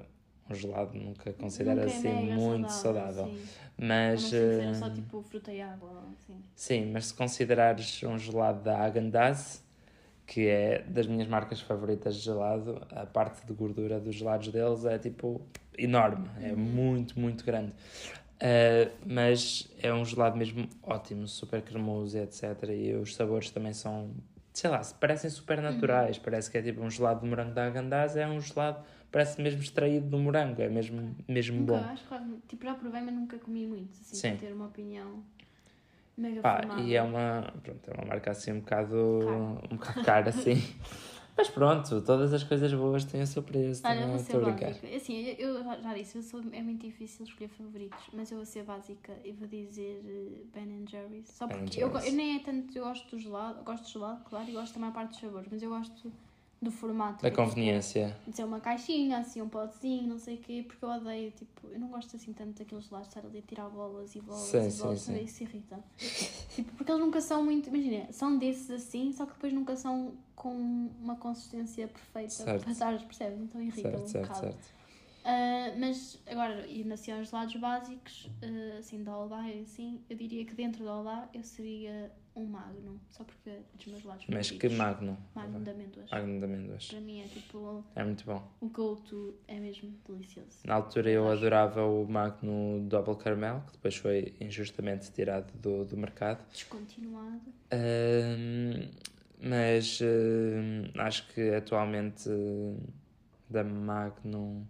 [0.48, 3.24] um gelado nunca considera nunca é assim muito saudável.
[3.24, 3.40] saudável.
[3.76, 4.32] Mas.
[4.32, 6.04] Uh, só tipo fruta e água.
[6.12, 6.36] Assim.
[6.54, 9.62] Sim, mas se considerares um gelado da Häagen-Dazs,
[10.26, 14.84] que é das minhas marcas favoritas de gelado, a parte de gordura dos gelados deles
[14.84, 15.40] é tipo
[15.76, 16.58] enorme, é uhum.
[16.58, 17.72] muito, muito grande.
[18.34, 22.68] Uh, mas é um gelado mesmo ótimo, super cremoso, etc.
[22.70, 24.10] E os sabores também são,
[24.52, 26.16] sei lá, parecem super naturais.
[26.16, 26.22] Uhum.
[26.24, 28.84] Parece que é tipo um gelado de morango da Agandaz, é um gelado,
[29.14, 31.84] parece mesmo extraído do morango, é mesmo, mesmo nunca, bom.
[31.84, 34.30] Acho que tipo, já provei, mas nunca comi muito, assim, Sim.
[34.30, 35.22] para ter uma opinião
[36.16, 38.96] mega Pá, E é uma, pronto, é uma marca assim um bocado,
[39.70, 40.56] um bocado cara, assim.
[41.36, 43.86] Mas pronto, todas as coisas boas têm o seu preço.
[43.86, 44.96] Olha, eu vou ser básica.
[44.96, 48.64] Assim, eu já disse, eu sou, é muito difícil escolher favoritos, mas eu vou ser
[48.64, 51.28] básica e vou dizer eh, Ben Jerry's.
[51.28, 54.50] Só porque eu, eu, nem é tanto, eu gosto do gelado, gosto do gelado, claro,
[54.50, 56.12] e gosto também a parte dos sabores, mas eu gosto
[56.60, 57.22] do formato.
[57.22, 58.16] Da conveniência.
[58.26, 61.68] De ser uma caixinha, assim, um potezinho, não sei o quê, porque eu odeio, tipo,
[61.68, 64.68] eu não gosto assim tanto daqueles lá, estar ali a tirar bolas e bolas sim,
[64.68, 65.24] e bolas, sim, sim.
[65.24, 65.78] isso irrita.
[66.54, 70.14] tipo, porque eles nunca são muito, imagina, são desses assim, só que depois nunca são
[70.34, 70.52] com
[71.00, 72.64] uma consistência perfeita certo.
[72.64, 73.40] para passar, percebes?
[73.40, 74.46] Então irrita certo, um certo, bocado.
[74.46, 74.74] Certo.
[75.24, 80.44] Uh, mas agora, e assim aos lados básicos, uh, assim, da Olá, assim, eu diria
[80.44, 84.50] que dentro da Olá eu seria um Magnum, só porque é dos meus lados Mas
[84.50, 85.16] que Magnum?
[85.34, 86.10] Magnum de amêndoas.
[86.10, 86.86] Magnum de amêndoas.
[86.88, 87.84] Para mim é tipo.
[87.94, 88.46] É muito bom.
[88.60, 90.58] O go-to é mesmo delicioso.
[90.64, 95.96] Na altura eu adorava o Magnum Double Caramel, que depois foi injustamente tirado do, do
[95.96, 96.44] mercado.
[96.50, 97.52] Descontinuado.
[97.72, 98.88] Uh,
[99.40, 102.28] mas uh, acho que atualmente
[103.48, 104.64] da Magnum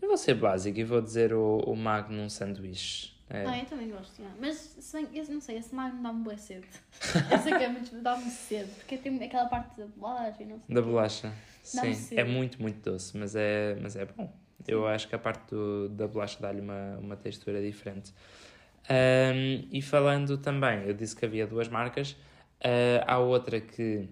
[0.00, 3.15] eu vou ser básico e vou dizer o, o Magnum Sanduíche.
[3.28, 3.44] É.
[3.44, 4.38] Ah, eu também gosto, yeah.
[4.40, 6.68] mas se bem, eu não sei, esse Magnum dá-me boa sede.
[7.28, 10.74] Essa que é muito, dá-me sede, porque tem aquela parte da bolacha e não sei.
[10.74, 12.16] Da bolacha, sim.
[12.16, 14.32] É muito, muito doce, mas é, mas é bom.
[14.62, 14.72] Sim.
[14.72, 18.14] Eu acho que a parte do, da bolacha dá-lhe uma, uma textura diferente.
[18.88, 24.08] Um, e falando também, eu disse que havia duas marcas, uh, há outra que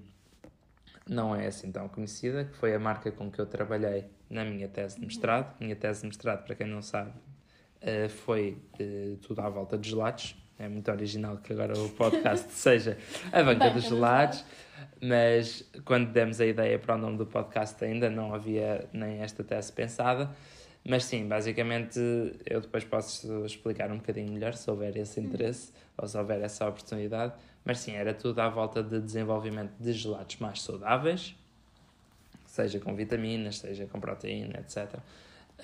[1.09, 4.69] não é assim tão conhecida, que foi a marca com que eu trabalhei na minha
[4.69, 5.55] tese de mestrado.
[5.61, 7.12] Minha tese de mestrado, para quem não sabe,
[7.85, 10.37] uh, foi uh, tudo à volta de gelados.
[10.59, 12.97] É muito original que agora o podcast seja
[13.32, 14.45] a banca dos gelados,
[15.01, 19.43] mas quando demos a ideia para o nome do podcast ainda não havia nem esta
[19.43, 20.30] tese pensada.
[20.87, 21.99] Mas sim, basicamente
[22.45, 26.68] eu depois posso explicar um bocadinho melhor se houver esse interesse ou se houver essa
[26.68, 27.32] oportunidade.
[27.64, 31.35] Mas sim, era tudo à volta de desenvolvimento de gelados mais saudáveis,
[32.47, 34.99] seja com vitaminas, seja com proteína, etc.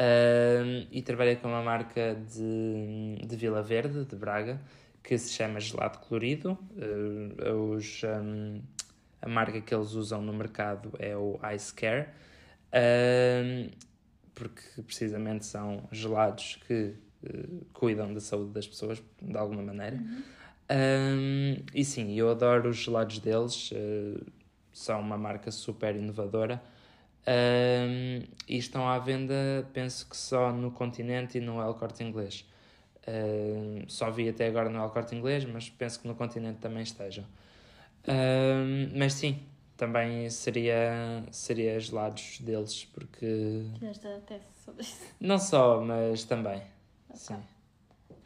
[0.00, 4.58] Uh, e trabalhei com uma marca de, de Vila Verde, de Braga,
[5.02, 6.58] que se chama Gelado Colorido.
[6.72, 8.62] Uh, os, um,
[9.20, 12.08] a marca que eles usam no mercado é o Ice Care,
[12.72, 13.70] uh,
[14.34, 19.96] porque precisamente são gelados que uh, cuidam da saúde das pessoas de alguma maneira.
[19.96, 20.22] Uhum.
[20.72, 24.24] Um, e sim, eu adoro os gelados deles, uh,
[24.72, 26.62] são uma marca super inovadora.
[27.26, 32.44] Um, e estão à venda, penso que só no continente e no El Corte Inglês.
[33.06, 36.82] Um, só vi até agora no El Corte Inglês, mas penso que no continente também
[36.82, 37.24] estejam.
[38.08, 39.42] Um, mas sim,
[39.76, 43.64] também seria, seria gelados deles, porque.
[43.78, 45.00] Fizeste a tese sobre isso.
[45.20, 46.62] Não só, mas também.
[47.08, 47.16] Okay.
[47.16, 47.42] Sim.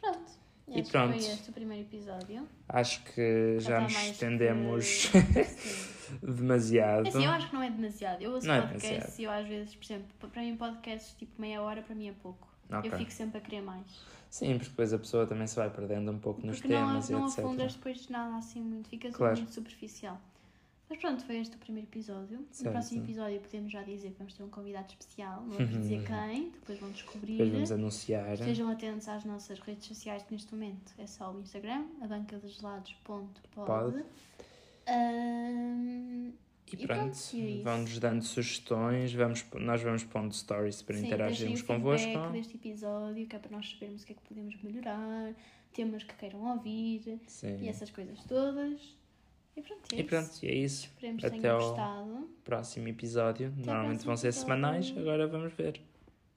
[0.01, 0.31] Pronto.
[0.67, 1.13] E acho pronto.
[1.13, 2.47] que foi este o primeiro episódio.
[2.67, 5.94] Acho que já nos estendemos que-.
[6.21, 7.05] Demasiado.
[7.05, 8.21] É assim, eu acho que não é demasiado.
[8.21, 9.19] Eu ouço Não é podcasts demasiado.
[9.19, 12.13] e eu às vezes, por exemplo, para mim podcasts tipo meia hora para mim é
[12.13, 12.47] pouco.
[12.71, 12.91] Ok.
[12.91, 13.85] Eu fico sempre a querer mais.
[14.29, 17.09] Sim, porque depois a pessoa também se vai perdendo um pouco nos Porque não, temas
[17.09, 17.39] não e etc.
[17.39, 19.37] afundas depois de nada assim muito, fica Claro.
[19.37, 20.19] muito superficial.
[20.89, 22.45] Mas pronto, foi este o primeiro episódio.
[22.51, 22.65] Certo.
[22.65, 25.41] No próximo episódio podemos já dizer que vamos ter um convidado especial.
[25.41, 27.31] Não vamos dizer quem, depois vão descobrir.
[27.37, 28.33] Depois vamos anunciar.
[28.33, 32.37] Estejam atentos às nossas redes sociais que neste momento é só o Instagram, a banca
[32.37, 33.27] dos gelados.pod.
[33.55, 34.03] Pode.
[34.87, 36.33] E
[36.73, 37.63] E pronto, pronto, é isso.
[37.63, 42.29] vão-nos dando sugestões, vamos, nós vamos pondo stories para sim, interagirmos convosco.
[42.31, 45.33] deste episódio, que é para nós sabermos o que é que podemos melhorar,
[45.73, 47.59] temas que queiram ouvir Sim.
[47.61, 48.81] e essas coisas todas.
[49.55, 50.09] E pronto, é E isso.
[50.09, 50.85] pronto, e é isso.
[50.87, 52.29] Esperemos que Até tenham ao- gostado.
[52.43, 53.47] Próximo episódio.
[53.55, 54.41] Normalmente próximo vão ser episódio.
[54.55, 55.79] semanais, agora vamos ver.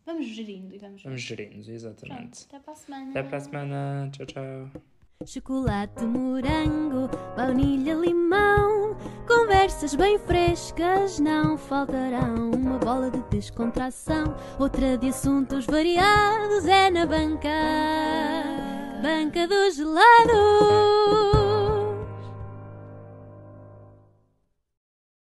[0.07, 1.09] Vamos gerindo e vamos ver.
[1.09, 2.45] Vamos gerindo, Pronto, exatamente.
[2.49, 3.11] até para a semana.
[3.11, 4.11] Até para a semana.
[4.13, 4.83] Tchau, tchau.
[5.27, 8.97] Chocolate, morango, baunilha, limão.
[9.27, 12.53] Conversas bem frescas não faltarão.
[12.53, 17.49] Uma bola de descontração, outra de assuntos variados é na banca.
[19.03, 21.38] Banca do gelado.